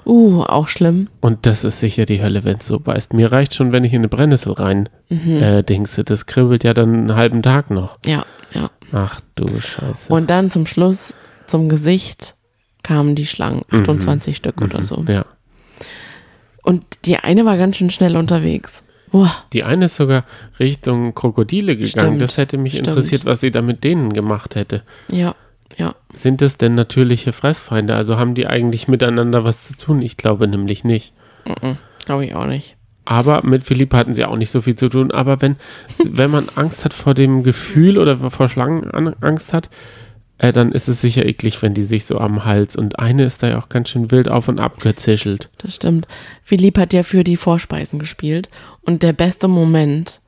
[0.05, 1.09] Uh, auch schlimm.
[1.21, 3.15] Und das ist sicher die Hölle, wenn es so beißt.
[3.15, 5.43] Mir reicht schon, wenn ich in eine Brennnessel rein Mhm.
[5.43, 6.03] äh, dingse.
[6.05, 7.99] Das kribbelt ja dann einen halben Tag noch.
[8.07, 8.71] Ja, ja.
[8.93, 10.12] Ach du Scheiße.
[10.12, 11.15] Und dann zum Schluss,
[11.47, 12.35] zum Gesicht,
[12.83, 13.62] kamen die Schlangen.
[13.71, 13.83] Mhm.
[13.83, 15.05] 28 Stück oder so.
[15.09, 15.25] Ja.
[16.62, 18.83] Und die eine war ganz schön schnell unterwegs.
[19.11, 20.25] Boah, Die eine ist sogar
[20.59, 21.88] Richtung Krokodile gegangen.
[22.17, 22.88] Stimmt, das hätte mich stimmt.
[22.88, 24.83] interessiert, was sie da mit denen gemacht hätte.
[25.09, 25.35] ja,
[25.76, 25.94] ja.
[26.14, 27.94] Sind es denn natürliche Fressfeinde?
[27.94, 30.02] Also haben die eigentlich miteinander was zu tun?
[30.02, 31.14] Ich glaube nämlich nicht.
[32.04, 32.76] Glaube ich auch nicht.
[33.04, 35.11] Aber mit Philipp hatten sie auch nicht so viel zu tun.
[35.11, 35.56] Aber wenn,
[36.11, 39.70] wenn man Angst hat vor dem Gefühl oder vor Schlangen an- Angst hat,
[40.38, 43.42] äh, dann ist es sicher eklig, wenn die sich so am Hals und eine ist
[43.42, 45.50] da ja auch ganz schön wild auf und ab gezischelt.
[45.58, 46.06] Das stimmt.
[46.42, 48.48] Philipp hat ja für die Vorspeisen gespielt.
[48.82, 50.20] Und der beste Moment,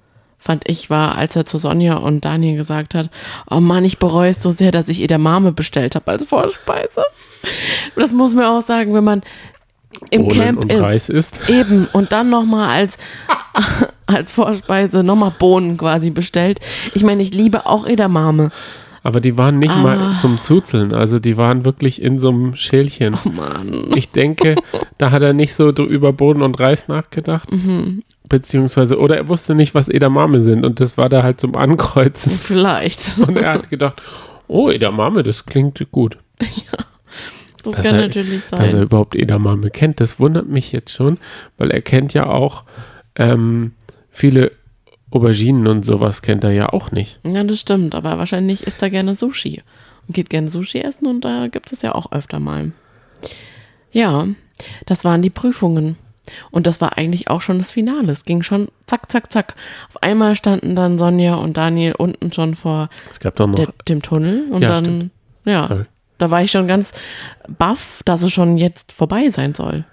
[0.45, 3.09] fand ich, war, als er zu Sonja und Daniel gesagt hat,
[3.51, 7.03] oh Mann, ich bereue es so sehr, dass ich Edamame bestellt habe als Vorspeise.
[7.97, 9.23] Das muss man auch sagen, wenn man
[10.11, 10.81] im Bohnen Camp und ist.
[10.83, 11.41] Reis isst.
[11.49, 11.89] Eben.
[11.95, 12.99] Und dann nochmal als,
[14.07, 16.61] als Vorspeise nochmal Bohnen quasi bestellt.
[16.93, 18.51] Ich meine, ich liebe auch Edamame.
[19.03, 19.83] Aber die waren nicht Ah.
[19.83, 20.93] mal zum Zuzeln.
[20.93, 23.17] Also die waren wirklich in so einem Schälchen.
[23.25, 23.85] Oh Mann.
[23.95, 24.57] Ich denke,
[24.99, 27.51] da hat er nicht so über Boden und Reis nachgedacht.
[27.51, 28.03] Mhm.
[28.29, 30.65] Beziehungsweise, oder er wusste nicht, was Edamame sind.
[30.65, 32.33] Und das war da halt zum Ankreuzen.
[32.43, 33.19] Vielleicht.
[33.19, 34.01] Und er hat gedacht,
[34.49, 36.19] oh, Edamame, das klingt gut.
[37.63, 38.83] Das Dass kann er- natürlich Dass er sein.
[38.83, 41.17] überhaupt Edamame kennt, das wundert mich jetzt schon,
[41.57, 42.65] weil er kennt ja auch
[43.17, 43.73] ähm,
[44.11, 44.53] viele
[45.11, 47.21] Auberginen und sowas kennt er ja auch nicht.
[47.25, 47.95] Ja, das stimmt.
[47.95, 49.63] Aber wahrscheinlich isst er gerne Sushi.
[50.07, 52.73] Und geht gerne Sushi essen und da gibt es ja auch öfter mal.
[53.93, 54.29] Ja,
[54.85, 55.97] das waren die Prüfungen.
[56.51, 58.11] Und das war eigentlich auch schon das Finale.
[58.13, 59.55] Es ging schon zack, zack, zack.
[59.89, 62.89] Auf einmal standen dann Sonja und Daniel unten schon vor
[63.21, 64.45] der, dem Tunnel.
[64.51, 65.11] Und Ja, dann, stimmt.
[65.45, 65.85] ja, Sorry.
[66.19, 66.93] da war ich schon ganz
[67.47, 69.85] baff, dass es schon jetzt vorbei sein soll.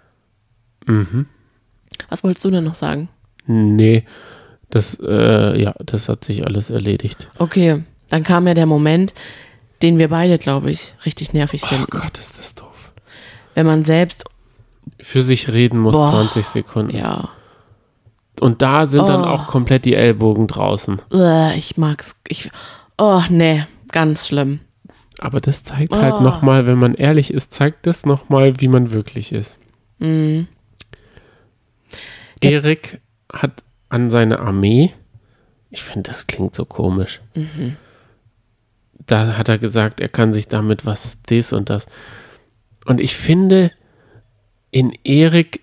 [0.86, 1.26] Mhm.
[2.10, 3.10] Was wolltest du denn noch sagen?
[3.46, 4.06] Nee,
[4.70, 7.30] das, äh, ja, das hat sich alles erledigt.
[7.38, 9.14] Okay, dann kam ja der Moment,
[9.82, 11.88] den wir beide, glaube ich, richtig nervig Oh finden.
[11.90, 12.94] Gott, ist das doof.
[13.54, 14.24] Wenn man selbst,
[15.00, 16.12] Für sich reden muss Boah.
[16.12, 16.96] 20 Sekunden.
[16.96, 17.30] ja,
[18.40, 19.28] Und da sind dann Oh.
[19.28, 21.02] auch komplett die Ellbogen draußen.
[21.56, 22.16] Ich mag's.
[22.28, 22.50] Ich,
[22.98, 24.62] oh, nee, ganz schlimm.
[25.20, 26.22] Aber das zeigt halt Oh.
[26.22, 29.58] nochmal, wenn man ehrlich ist, zeigt das nochmal, wie man wirklich ist.
[30.00, 30.48] Mhm.
[32.42, 34.94] Erik hat an seine Armee,
[35.70, 37.22] ich finde, das klingt so komisch.
[37.36, 37.76] Mhm.
[39.06, 41.88] Da hat er gesagt, er kann sich damit was, das und das.
[42.86, 43.72] Und ich finde,
[44.72, 45.62] in Erik,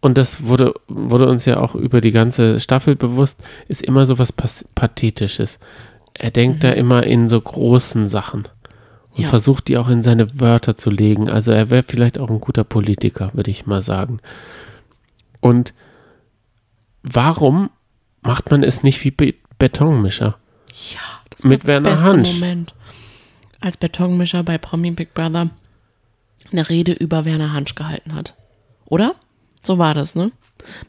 [0.00, 4.18] und das wurde, wurde uns ja auch über die ganze Staffel bewusst, ist immer so
[4.18, 5.58] was Pathetisches.
[6.14, 8.44] Er denkt da immer in so großen Sachen
[9.10, 9.24] und Mhm.
[9.24, 9.28] Ja.
[9.28, 11.28] versucht die auch in seine Wörter zu legen.
[11.28, 14.20] Also er wäre vielleicht auch ein guter Politiker, würde ich mal sagen.
[15.40, 15.74] Und
[17.02, 17.70] warum
[18.22, 20.38] macht man es nicht wie Be Betonmischer?
[20.92, 22.32] Ja, das Mit Werner Hansch.
[22.34, 22.74] Moment.
[23.60, 25.50] Als Betonmischer bei Promi Big Brother
[26.52, 28.34] eine Rede über Werner Hansch gehalten hat.
[28.86, 29.14] Oder?
[29.62, 30.32] So war das, ne?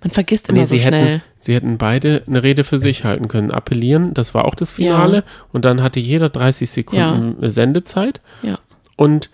[0.02, 1.06] Man vergisst immer Nee, so sie, schnell.
[1.06, 3.52] hätten, sie hätten beide eine Rede für sich halten können.
[3.52, 5.18] Appellieren, das war auch das Finale.
[5.18, 5.24] Ja.
[5.54, 8.20] Und dann hatte jeder 30 Sekunden Sendezeit.
[8.44, 8.60] Ja.
[8.98, 9.30] Und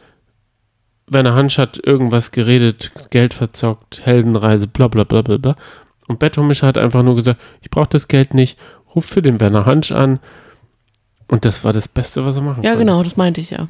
[1.08, 5.56] Werner Hansch hat irgendwas geredet, Geld verzockt, Heldenreise, bla bla bla bla bla.
[6.08, 8.60] Und Betonmischer hat einfach nur gesagt, ich brauche das Geld nicht,
[8.94, 10.20] ruf für den Werner Hansch an.
[11.30, 12.86] Und das war das Beste, was er machen Ja, konnte.
[12.86, 13.68] genau, das meinte ich ja.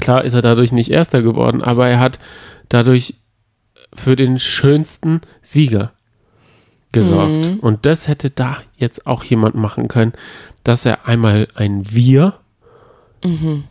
[0.00, 2.18] Klar ist er dadurch nicht Erster geworden, aber er hat
[2.68, 3.14] dadurch
[3.94, 5.92] für den schönsten Sieger
[6.92, 7.32] gesorgt.
[7.32, 7.58] Mhm.
[7.60, 10.12] Und das hätte da jetzt auch jemand machen können,
[10.64, 12.34] dass er einmal ein Wir,
[13.24, 13.64] Mhm.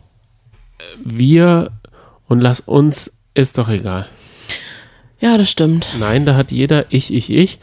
[1.04, 1.70] wir
[2.28, 4.06] und lass uns, ist doch egal.
[5.18, 5.94] Ja, das stimmt.
[5.98, 7.58] Nein, da hat jeder ich, ich, ich.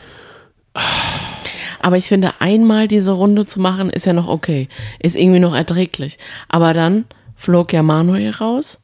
[1.81, 4.67] Aber ich finde, einmal diese Runde zu machen, ist ja noch okay.
[4.99, 6.17] Ist irgendwie noch erträglich.
[6.49, 7.05] Aber dann
[7.37, 8.81] flog ja Manuel raus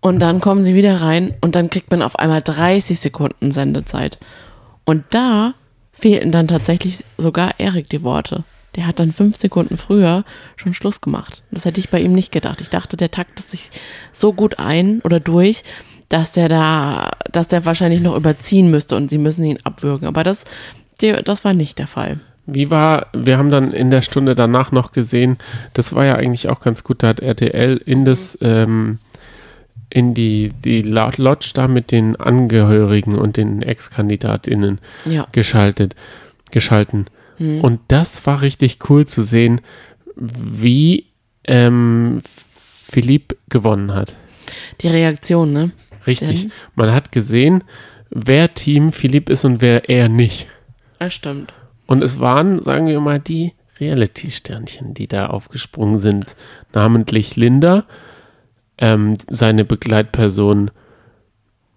[0.00, 4.18] und dann kommen sie wieder rein und dann kriegt man auf einmal 30 Sekunden Sendezeit.
[4.84, 5.54] Und da
[5.92, 8.44] fehlten dann tatsächlich sogar Erik die Worte.
[8.76, 10.24] Der hat dann fünf Sekunden früher
[10.56, 11.42] schon Schluss gemacht.
[11.50, 12.60] Das hätte ich bei ihm nicht gedacht.
[12.60, 13.68] Ich dachte, der taktet sich
[14.12, 15.64] so gut ein oder durch,
[16.08, 20.08] dass der da, dass der wahrscheinlich noch überziehen müsste und sie müssen ihn abwürgen.
[20.08, 20.44] Aber das,
[21.24, 22.20] das war nicht der Fall.
[22.52, 25.38] Wie war, wir haben dann in der Stunde danach noch gesehen,
[25.74, 28.98] das war ja eigentlich auch ganz gut, da hat RTL in das, ähm,
[29.88, 35.26] in die, die Lodge da mit den Angehörigen und den Ex-KandidatInnen Ja.
[35.32, 35.94] geschaltet,
[36.50, 37.06] geschalten.
[37.38, 39.62] Und das war richtig cool zu sehen,
[40.14, 41.06] wie
[41.46, 44.14] ähm, Philipp gewonnen hat.
[44.82, 45.70] Die Reaktion, ne?
[46.06, 46.42] Richtig.
[46.42, 46.52] Denn?
[46.74, 47.64] Man hat gesehen,
[48.10, 50.48] wer Team Philipp ist und wer er nicht.
[50.98, 51.54] Das stimmt.
[51.90, 56.36] Und es waren, sagen wir mal, die Reality-Sternchen, die da aufgesprungen sind.
[56.72, 57.82] Namentlich Linda,
[58.78, 60.70] ähm, seine Begleitperson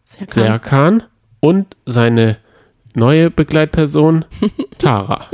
[0.04, 0.46] Sehr klar.
[0.46, 1.04] Serkan
[1.40, 2.38] und seine
[2.94, 4.24] neue Begleitperson
[4.78, 5.26] Tara.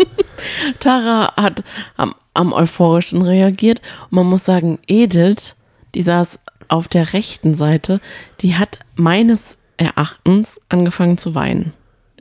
[0.79, 1.61] Tara hat
[1.97, 3.81] am, am euphorischen reagiert.
[4.03, 5.57] Und man muss sagen, Edith,
[5.93, 6.39] die saß
[6.69, 7.99] auf der rechten Seite,
[8.39, 11.73] die hat meines Erachtens angefangen zu weinen.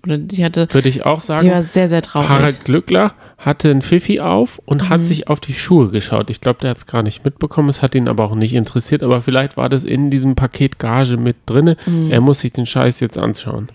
[0.08, 1.62] Oder die hatte, Würde ich auch die war sagen.
[1.62, 2.28] sehr, sehr traurig.
[2.28, 4.88] Harald Glückler hatte ein Pfiffi auf und Mhm.
[4.88, 6.30] hat sich auf die Schuhe geschaut.
[6.30, 7.68] Ich glaube, der hat es gar nicht mitbekommen.
[7.68, 9.02] Es hat ihn aber auch nicht interessiert.
[9.02, 11.76] Aber vielleicht war das in diesem Paket Gage mit drinne.
[11.86, 12.10] Mhm.
[12.10, 13.68] Er muss sich den Scheiß jetzt anschauen.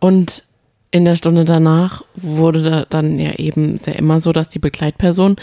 [0.00, 0.44] Und
[0.90, 5.36] in der Stunde danach wurde da dann ja eben sehr immer so, dass die Begleitperson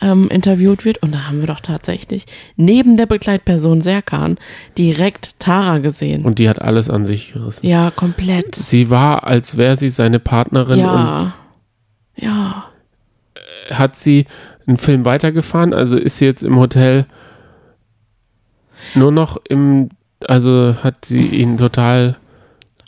[0.00, 0.98] ähm, interviewt wird.
[1.02, 4.36] Und da haben wir doch tatsächlich neben der Begleitperson Serkan
[4.76, 6.24] direkt Tara gesehen.
[6.24, 7.66] Und die hat alles an sich gerissen.
[7.66, 8.54] ja, komplett.
[8.54, 11.34] Sie war, als wäre sie seine Partnerin Ja.
[12.16, 12.64] Ja.
[13.70, 14.24] hat sie
[14.66, 15.72] einen Film weitergefahren.
[15.74, 17.06] Also ist sie jetzt im Hotel
[18.94, 19.88] nur noch im,
[20.26, 22.16] also hat sie ihn total,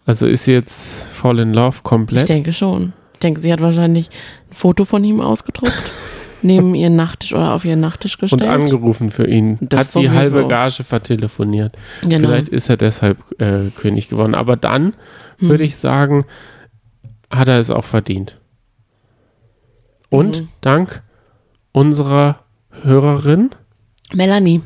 [0.06, 2.28] also ist sie jetzt voll in love Ich komplett.
[2.28, 2.92] denke schon.
[3.14, 4.08] Ich denke, sie hat wahrscheinlich
[4.50, 5.72] ein Foto von ihm ausgedruckt,
[6.42, 8.44] neben ihren Nachttisch oder auf ihren Nachttisch Und gestellt.
[8.50, 9.58] angerufen für ihn.
[9.60, 10.14] Das hat die sowieso.
[10.14, 11.76] halbe Gage vertelefoniert.
[12.02, 12.28] genau.
[12.28, 14.34] Vielleicht ist er deshalb äh, König geworden.
[14.34, 14.94] Aber dann
[15.38, 15.48] Hm.
[15.50, 16.24] würde ich sagen,
[17.30, 18.38] hat er es auch verdient.
[20.10, 20.48] Und Mhm.
[20.60, 21.02] dank
[21.72, 22.40] unserer
[22.82, 23.50] Hörerin
[24.14, 24.62] Melanie.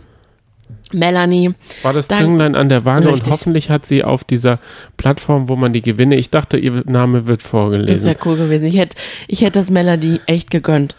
[0.92, 1.54] Melanie.
[1.82, 3.24] war das Zünglein an der Waage Richtig.
[3.24, 4.58] und hoffentlich hat sie auf dieser
[4.96, 8.06] Plattform, wo man die Gewinne, ich dachte, ihr Name wird Das vorgelesen.
[8.06, 8.66] wäre cool gewesen.
[8.66, 10.94] Ich hätte ich hätt das Melanie echt gegönnt.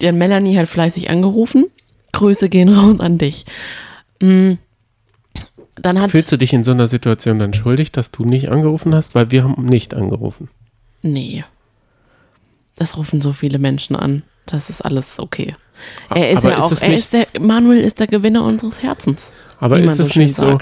[0.00, 1.66] Denn Melanie hat fleißig angerufen.
[2.12, 3.44] Grüße gehen raus an dich.
[4.20, 4.52] Mm.
[5.76, 6.10] Dann hat.
[6.10, 9.14] Fühlst du dich in so einer Situation dann schuldig, dass du nicht angerufen hast?
[9.14, 10.48] Weil wir haben nicht angerufen.
[11.02, 11.44] Nee.
[12.76, 14.22] Das rufen so viele Menschen an.
[14.46, 15.54] Das ist alles okay.
[16.10, 19.32] Er ist Aber ja ist auch, er ist der, Manuel ist der Gewinner unseres Herzens.
[19.58, 20.58] Aber ist es schön nicht so,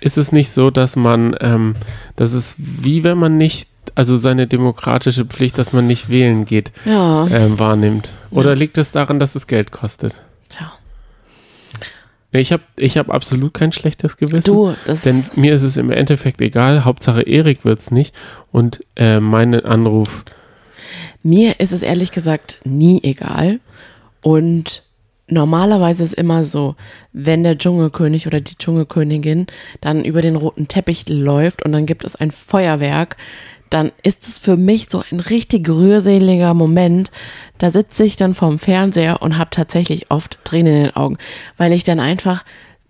[0.00, 1.74] ist es nicht so, dass man, ähm,
[2.16, 6.72] das ist wie wenn man nicht also seine demokratische Pflicht, dass man nicht wählen geht,
[6.84, 7.26] Ja.
[7.28, 8.10] ähm, wahrnimmt.
[8.32, 10.14] Oder liegt es daran, dass es Geld kostet?
[10.48, 10.72] Tja.
[12.34, 14.44] Ich habe ich hab absolut kein schlechtes Gewissen.
[14.44, 16.84] Du, das Denn mir ist es im Endeffekt egal.
[16.84, 18.14] Hauptsache Erik wird's nicht.
[18.50, 20.24] Und äh, mein Anruf,
[21.22, 23.60] Mir ist es ehrlich gesagt nie egal.
[24.22, 24.82] Und
[25.28, 26.74] normalerweise ist immer so,
[27.12, 29.46] wenn der Dschungelkönig oder die Dschungelkönigin
[29.82, 33.16] dann über den roten Teppich läuft und dann gibt es ein Feuerwerk,
[33.72, 37.10] dann ist es für mich so ein richtig rührseliger Moment.
[37.58, 41.18] Da sitze ich dann vorm Fernseher und habe tatsächlich oft Tränen in den Augen,
[41.56, 42.44] weil ich dann einfach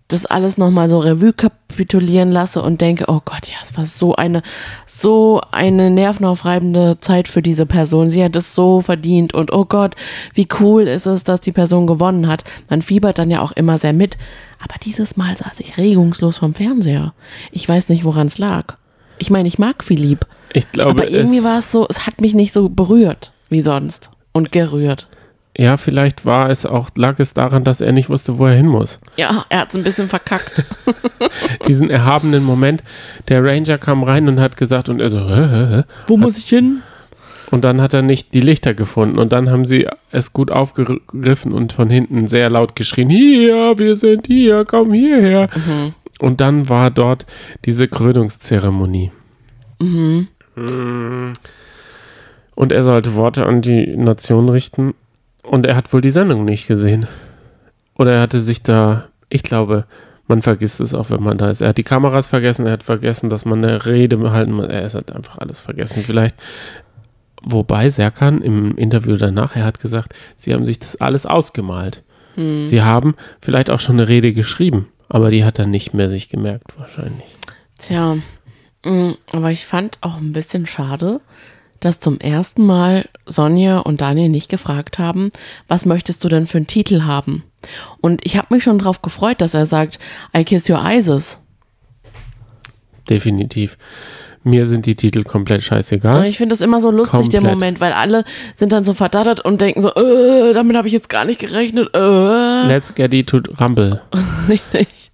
[0.08, 4.14] das alles nochmal so Revue kapitulieren lasse und denke, oh Gott, ja, es war so
[4.14, 4.42] eine,
[4.86, 8.10] so eine nervenaufreibende Zeit für diese Person.
[8.10, 9.94] Sie hat es so verdient und oh Gott,
[10.34, 12.44] wie cool ist es, dass die Person gewonnen hat.
[12.68, 14.18] Man fiebert dann ja auch immer sehr mit.
[14.62, 17.14] Aber dieses Mal saß ich regungslos vom Fernseher.
[17.50, 18.76] Ich weiß nicht, woran es lag.
[19.18, 22.20] Ich meine, ich mag Philipp, ich glaube, aber irgendwie es, war es so, es hat
[22.20, 25.08] mich nicht so berührt wie sonst und gerührt.
[25.56, 28.66] ja, vielleicht war es auch, lag es daran, dass er nicht wusste, wo er hin
[28.66, 28.98] muss.
[29.16, 30.64] Ja, er hat es ein bisschen verkackt.
[31.68, 32.82] Diesen erhabenen Moment,
[33.28, 35.82] der Ranger kam rein und hat gesagt, und er so, hä, hä, hä?
[36.06, 36.82] Wo muss ich hin?
[37.50, 39.18] Und dann hat er nicht die Lichter gefunden.
[39.18, 43.96] Und dann haben sie es gut aufgegriffen und von hinten sehr laut geschrien, hier, wir
[43.96, 45.50] sind hier, komm hierher.
[46.18, 47.26] Und dann war dort
[47.66, 49.12] diese Krönungszeremonie.
[49.80, 50.28] Mhm.
[50.54, 54.94] Und er sollte Worte an die Nation richten.
[55.42, 57.06] Und er hat wohl die Sendung nicht gesehen.
[57.96, 59.86] Oder er hatte sich da, ich glaube,
[60.28, 61.60] man vergisst es auch, wenn man da ist.
[61.60, 64.68] Er hat die Kameras vergessen, er hat vergessen, dass man eine Rede halten muss.
[64.68, 66.04] Er hat einfach alles vergessen.
[66.04, 66.36] Vielleicht
[67.44, 72.02] Wobei Serkan im Interview danach, er hat gesagt, sie haben sich das alles ausgemalt.
[72.64, 76.30] Sie haben vielleicht auch schon eine Rede geschrieben, aber die hat er nicht mehr sich
[76.30, 77.26] gemerkt wahrscheinlich.
[77.78, 78.16] Tja,
[78.84, 81.20] aber ich fand auch ein bisschen schade,
[81.80, 85.30] dass zum ersten Mal Sonja und Daniel nicht gefragt haben,
[85.68, 87.44] was möchtest du denn für einen Titel haben?
[88.00, 89.98] Und ich habe mich schon darauf gefreut, dass er sagt,
[90.36, 91.38] I kiss your Isis.
[93.08, 93.76] Definitiv.
[94.44, 96.24] Mir sind die Titel komplett Und scheißegal.
[96.26, 97.54] ich finde das immer so lustig, der Komplett.
[97.54, 101.08] Moment, weil alle sind dann so verdattert und denken so, äh, damit habe ich jetzt
[101.08, 102.66] gar nicht gerechnet, äh.
[102.66, 104.02] Let's get it to rumble.
[104.48, 105.12] Richtig.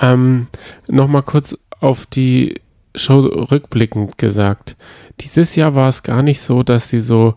[0.00, 0.46] Ähm,
[0.86, 2.54] Nochmal kurz auf die
[2.94, 4.76] Show rückblickend gesagt.
[5.20, 7.34] Dieses Jahr war es gar nicht so, dass sie so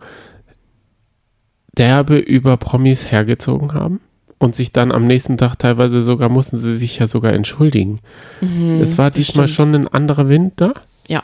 [1.78, 4.00] derbe über Promis hergezogen haben
[4.38, 8.00] und sich dann am nächsten Tag teilweise sogar, mussten sie sich ja sogar entschuldigen.
[8.42, 9.56] es war Mhm, diesmal stimmt.
[9.56, 10.74] schon ein anderer Wind da.
[11.08, 11.24] Ja.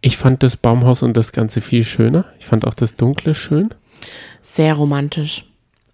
[0.00, 2.24] Ich fand das Baumhaus und das Ganze viel schöner.
[2.38, 3.70] Ich fand auch das Dunkle schön.
[4.42, 5.44] Sehr romantisch.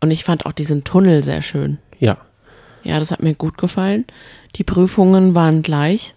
[0.00, 1.79] Und ich fand auch diesen Tunnel sehr schön.
[1.98, 2.18] Ja.
[2.83, 4.05] Ja, das hat mir gut gefallen.
[4.57, 6.14] Die Prüfungen waren gleich.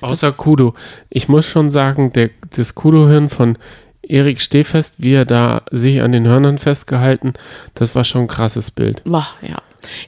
[0.00, 0.74] Außer Kudo.
[1.08, 3.56] Ich muss schon sagen, der, das Kudo-Hirn von
[4.02, 7.34] Erik Stehfest, wie er da sich an den Hörnern festgehalten,
[7.74, 9.02] das war schon ein krasses Bild.
[9.04, 9.58] Boah, ja.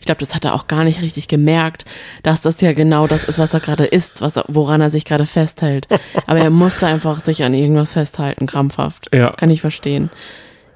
[0.01, 1.87] Ich glaube, das hat er auch gar nicht richtig gemerkt,
[2.23, 5.05] dass das ja genau das ist, was er gerade isst, was er, woran er sich
[5.05, 5.89] gerade festhält.
[6.27, 9.09] Aber er musste einfach sich an irgendwas festhalten, krampfhaft.
[9.15, 9.31] Ja.
[9.31, 10.11] Kann ich verstehen.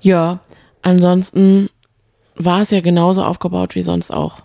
[0.00, 0.40] Ja,
[0.80, 1.68] ansonsten
[2.36, 4.42] war es ja genauso aufgebaut wie sonst auch.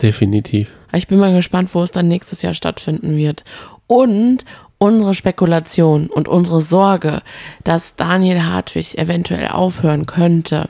[0.00, 0.76] Definitiv.
[0.92, 3.44] Ich bin mal gespannt, wo es dann nächstes Jahr stattfinden wird.
[3.86, 4.44] Und
[4.78, 7.22] unsere Spekulation und unsere Sorge,
[7.64, 10.68] dass Daniel Hartwig eventuell aufhören könnte,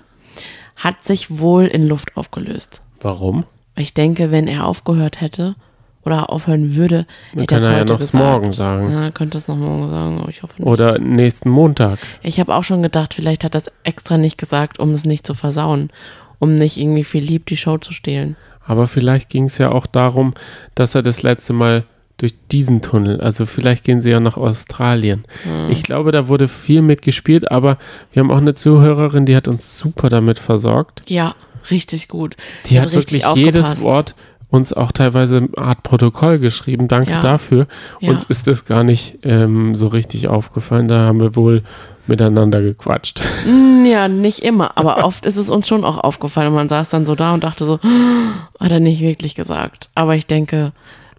[0.77, 2.83] hat sich wohl in Luft aufgelöst.
[3.01, 3.45] Warum?
[3.77, 5.57] Ich denke, wenn er aufgehört hätte
[6.05, 8.25] oder aufhören würde, hätte er kann es er ja noch gesagt.
[8.25, 8.91] morgen sagen.
[8.93, 10.67] Ja, er könnte es noch morgen sagen, aber ich hoffe nicht.
[10.67, 11.99] Oder nächsten Montag.
[12.23, 15.27] Ich habe auch schon gedacht, vielleicht hat er es extra nicht gesagt, um es nicht
[15.27, 15.91] zu versauen,
[16.39, 18.37] um nicht irgendwie viel lieb die Show zu stehlen.
[18.67, 20.35] Aber vielleicht ging es ja auch darum,
[20.75, 21.85] dass er das letzte Mal
[22.17, 25.25] durch diesen Tunnel, also vielleicht gehen sie ja nach Australien.
[25.43, 25.71] Hm.
[25.71, 27.77] Ich glaube, da wurde viel mitgespielt, aber
[28.13, 31.03] wir haben auch eine Zuhörerin, die hat uns super damit versorgt.
[31.09, 31.35] Ja,
[31.71, 32.37] richtig gut.
[32.67, 33.81] Die hat, wirklich jedes.
[33.81, 34.15] Wort
[34.55, 36.87] uns auch teilweise eine Art Protokoll geschrieben.
[36.87, 37.21] Danke Ja.
[37.21, 37.67] dafür.
[38.01, 38.11] Ja.
[38.11, 40.87] Uns ist das gar nicht ähm, so richtig aufgefallen.
[40.87, 41.63] Da haben wir wohl
[42.07, 43.21] miteinander gequatscht.
[43.47, 46.89] Mm, Ja, nicht immer, aber oft ist es uns schon auch aufgefallen und man saß
[46.89, 47.81] dann so da und dachte so,
[48.61, 49.89] hat er nicht wirklich gesagt.
[49.97, 50.73] Aber ich denke,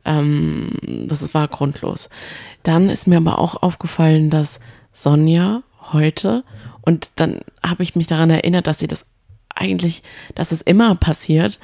[0.06, 0.72] ähm,
[1.08, 2.10] das war grundlos.
[2.64, 4.60] Dann ist mir aber auch aufgefallen, dass
[4.94, 6.44] Sonja heute,
[6.82, 9.06] und dann habe ich mich daran erinnert, dass sie das
[9.54, 10.04] eigentlich,
[10.36, 11.60] dass es immer passiert,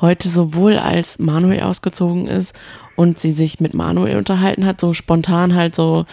[0.00, 2.54] heute sowohl als Manuel ausgezogen ist
[2.96, 6.06] und sie sich mit Manuel unterhalten hat, so spontan halt so,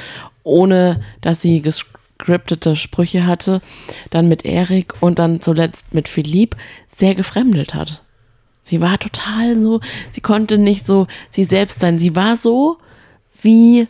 [0.43, 3.61] ohne dass sie gescriptete Sprüche hatte,
[4.09, 6.55] dann mit Erik und dann zuletzt mit Philipp
[6.95, 8.03] sehr gefremdet hat.
[8.69, 11.97] Sie war total so, sie konnte nicht so sie selbst sein.
[11.97, 12.77] Sie war so,
[13.41, 13.87] wie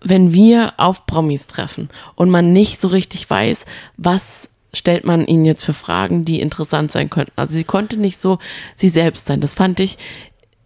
[0.00, 5.44] wenn wir auf Promis treffen und man nicht so richtig weiß, was stellt man ihnen
[5.44, 7.32] jetzt für Fragen, die interessant sein könnten.
[7.36, 8.38] Also sie konnte nicht so
[8.74, 9.40] sie selbst sein.
[9.40, 9.96] Das fand ich,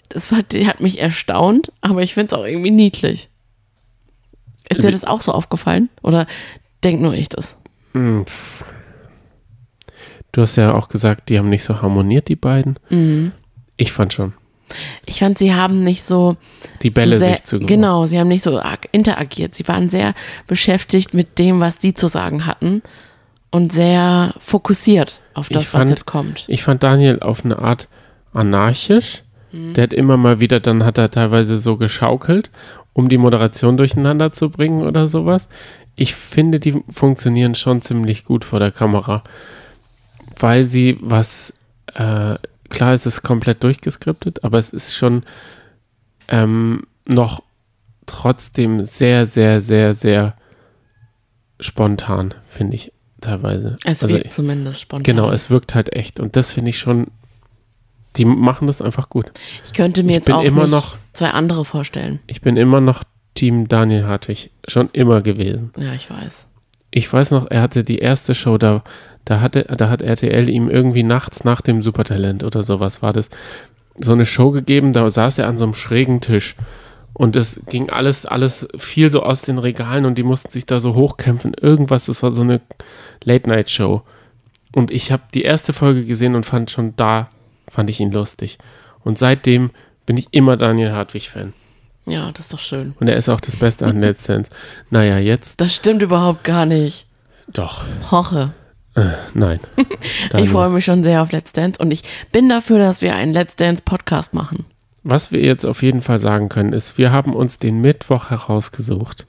[0.09, 3.29] das fand, hat mich erstaunt, aber ich finde es auch irgendwie niedlich.
[4.69, 5.89] Ist dir Sie- das auch so aufgefallen?
[6.03, 6.27] Oder
[6.85, 7.57] denk nur ich das?
[10.33, 12.79] Du hast ja auch gesagt, die haben nicht so harmoniert, die beiden.
[12.89, 13.33] Mhm.
[13.81, 14.33] Ich fand schon.
[15.07, 16.37] Ich fand, sie haben nicht so.
[16.83, 17.67] Die Bälle so sehr, sich zugeworfen.
[17.67, 18.61] Genau, sie haben nicht so
[18.93, 19.55] interagiert.
[19.55, 20.15] Sie waren sehr
[20.47, 22.83] beschäftigt mit dem, was sie zu sagen hatten
[23.51, 26.45] und sehr fokussiert auf das, Ich was fand- jetzt kommt.
[26.47, 27.89] Ich fand Daniel auf eine Art
[28.33, 29.23] anarchisch.
[29.51, 29.75] Mhm.
[29.75, 32.51] Der hat immer mal wieder, dann hat er teilweise so geschaukelt,
[32.93, 35.49] um die Moderation durcheinander zu bringen oder sowas.
[35.97, 39.25] Ich finde, die funktionieren schon ziemlich gut vor der Kamera,
[40.39, 41.53] weil sie was,
[41.95, 42.37] äh,
[42.71, 45.23] klar ist es komplett durchgeskriptet, aber es ist schon
[46.29, 47.43] ähm, noch
[48.07, 50.35] trotzdem sehr, sehr, sehr, sehr
[51.59, 53.77] spontan, finde ich teilweise.
[53.85, 55.03] Es Also wirkt zumindest spontan.
[55.05, 56.21] Genau, es wirkt halt echt.
[56.21, 57.09] Und das finde ich schon,
[58.17, 59.31] die machen das einfach gut.
[59.65, 62.21] ich könnte mir ich jetzt auch noch- zwei andere vorstellen.
[62.27, 63.05] Ich bin immer noch
[63.35, 64.51] Team Daniel Hartwig.
[64.67, 65.73] Schon immer gewesen.
[65.79, 66.47] Ja, ich weiß.
[66.93, 68.83] Ich weiß noch, er hatte die erste Show, da,
[69.25, 73.31] da, hatte, da hat RTL ihm irgendwie nachts nach dem Supertalent oder sowas war das,
[73.97, 76.57] so eine Show gegeben, da saß er an so einem schrägen Tisch.
[77.13, 80.81] Und es ging alles, alles viel so aus den Regalen und die mussten sich da
[80.81, 81.53] so hochkämpfen.
[81.61, 82.61] Irgendwas, das war so eine
[83.25, 84.03] Late-Night-Show.
[84.75, 87.29] Und ich habe die erste Folge gesehen und fand schon da,
[87.69, 88.59] fand ich ihn lustig.
[89.05, 89.71] Und seitdem
[90.07, 91.53] bin ich immer Daniel Hartwig-Fan.
[92.07, 92.95] Ja, das ist doch schön.
[92.99, 94.51] Und er ist auch das Beste an Let's Dance.
[94.89, 97.07] Naja, jetzt Das stimmt überhaupt gar nicht.
[97.53, 97.85] doch.
[98.11, 98.55] Hoche.
[99.35, 99.61] Nein.
[100.37, 103.33] Ich freue mich schon sehr auf Let's Dance und ich bin dafür, dass wir einen
[103.33, 104.67] Let's Dance Podcast machen.
[105.03, 109.27] Was wir jetzt auf jeden Fall sagen können, ist, wir haben uns den Mittwoch herausgesucht,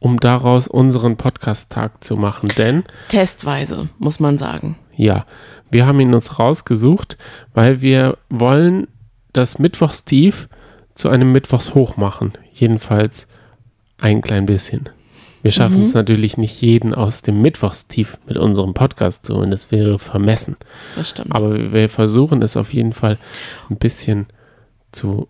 [0.00, 2.48] um daraus unseren Podcast-Tag zu machen.
[2.58, 4.76] Denn, Testweise, muss man sagen.
[4.96, 5.24] ja,
[5.70, 7.16] wir haben ihn uns rausgesucht,
[7.54, 8.88] weil wir wollen
[9.32, 10.48] das Mittwochstief
[10.94, 12.32] zu einem Mittwochshoch machen.
[12.52, 13.26] Jedenfalls
[13.98, 14.90] ein klein bisschen.
[15.42, 19.50] Wir schaffen es natürlich nicht jeden aus dem Mittwochstief mit unserem Podcast zu holen.
[19.50, 20.56] Das wäre vermessen.
[20.96, 21.34] Das stimmt.
[21.34, 23.18] Aber wir- versuchen es auf jeden Fall
[23.68, 24.26] ein bisschen
[24.92, 25.28] zu,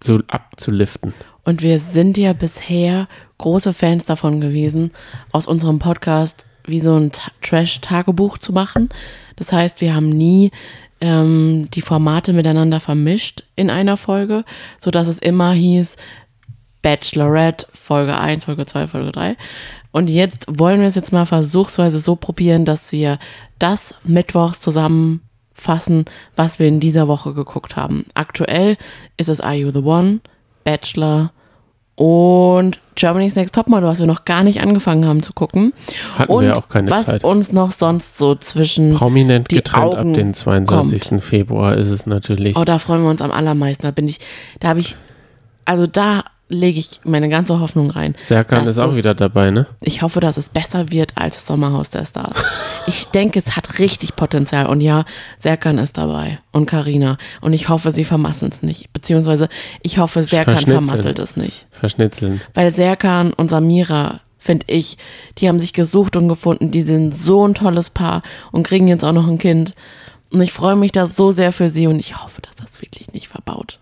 [0.00, 1.12] zu abzuliften.
[1.44, 3.08] Und wir sind ja bisher
[3.38, 4.92] große Fans davon gewesen,
[5.32, 8.90] aus unserem Podcast wie so ein Ta- Trash-Tagebuch zu machen.
[9.36, 10.50] Das heißt, wir haben nie
[11.00, 14.44] ähm, die Formate miteinander vermischt in einer Folge,
[14.76, 15.96] sodass es immer hieß
[16.82, 19.36] Bachelorette, Folge 1, Folge 2, Folge 3.
[19.90, 23.18] Und jetzt wollen wir es jetzt mal versuchsweise so probieren, dass wir
[23.58, 26.04] das mittwochs zusammenfassen,
[26.36, 28.06] was wir in dieser Woche geguckt haben.
[28.14, 28.76] Aktuell
[29.16, 30.20] ist es Are You the One,
[30.64, 31.32] Bachelor
[31.98, 35.72] und Germany's Next Topmodel, was wir noch gar nicht angefangen haben zu gucken.
[36.16, 37.24] Hatten und wir auch keine was Zeit.
[37.24, 41.20] uns noch sonst so zwischen Prominent die getrennt Augen ab dem 22.
[41.20, 42.56] Februar ist es natürlich.
[42.56, 43.82] Oh, da freuen wir uns am allermeisten.
[43.82, 44.20] Da bin ich,
[44.60, 44.94] da habe ich,
[45.64, 48.14] also da lege ich meine ganze Hoffnung rein.
[48.22, 49.66] Serkan ist auch das- wieder dabei, ne?
[49.82, 52.42] Ich hoffe, dass es besser wird als Sommerhaus der Stars.
[52.86, 54.66] Ich denke, es hat richtig Potenzial.
[54.66, 55.04] Und ja,
[55.38, 57.18] Serkan ist dabei und Karina.
[57.42, 58.92] Und ich hoffe, sie vermasseln es nicht.
[58.92, 59.48] Beziehungsweise
[59.82, 61.66] ich hoffe, Serkan vermasselt es nicht.
[61.70, 62.40] Verschnitzeln.
[62.54, 64.96] Weil Serkan und Samira, finde ich,
[65.36, 66.70] die haben sich gesucht und gefunden.
[66.70, 68.22] Die sind so ein tolles Paar
[68.52, 69.74] und kriegen jetzt auch noch ein Kind.
[70.32, 73.12] Und ich freue mich da so sehr für sie und ich hoffe, dass das wirklich
[73.12, 73.78] nicht verbaut.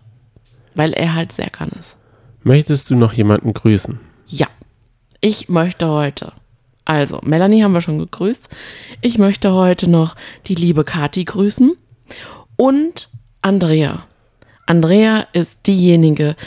[0.75, 1.95] Weil er halt Serkan ist.
[2.47, 3.99] Möchtest du noch jemanden grüßen?
[4.25, 4.47] Ja,
[5.19, 6.31] ich möchte heute.
[6.85, 8.47] Also, Melanie haben wir schon gegrüßt.
[9.01, 10.15] Ich möchte heute noch
[10.47, 11.75] die liebe Kati grüßen
[12.55, 13.09] und
[13.41, 14.05] Andrea.
[14.65, 16.37] Andrea ist diejenige,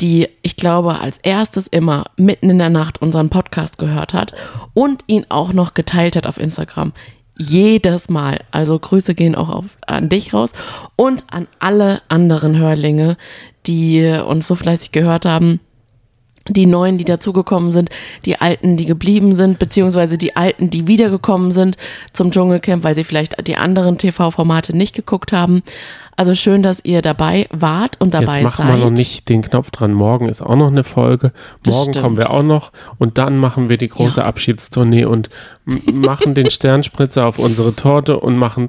[0.00, 4.32] die, ich glaube, als erstes immer mitten in der Nacht unseren Podcast gehört hat
[4.72, 6.94] und ihn auch noch geteilt hat auf Instagram.
[7.40, 8.40] Jedes Mal.
[8.50, 10.52] Also Grüße gehen auch auf, an dich raus
[10.94, 13.16] und an alle anderen Hörlinge,
[13.66, 15.58] die uns so fleißig gehört haben
[16.48, 17.90] die Neuen, die dazugekommen sind,
[18.24, 21.76] die Alten, die geblieben sind, beziehungsweise die Alten, die wiedergekommen sind
[22.12, 25.62] zum Dschungelcamp, weil sie vielleicht die anderen TV-Formate nicht geguckt haben.
[26.16, 28.76] Also schön, dass ihr dabei wart und dabei Jetzt machen seid.
[28.76, 29.92] wir noch nicht den Knopf dran.
[29.94, 31.32] Morgen ist auch noch eine Folge.
[31.62, 32.04] Das Morgen stimmt.
[32.04, 32.72] kommen wir auch noch.
[32.98, 34.26] Und dann machen wir die große Ja.
[34.26, 35.30] Abschiedstournee und
[35.64, 38.68] machen den Sternspritzer auf unsere Torte und machen.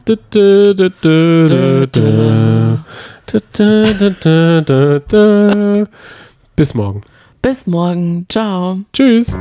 [6.56, 7.02] Bis morgen.
[7.42, 8.26] Bis morgen.
[8.30, 8.80] Ciao.
[8.94, 9.36] Tschüss.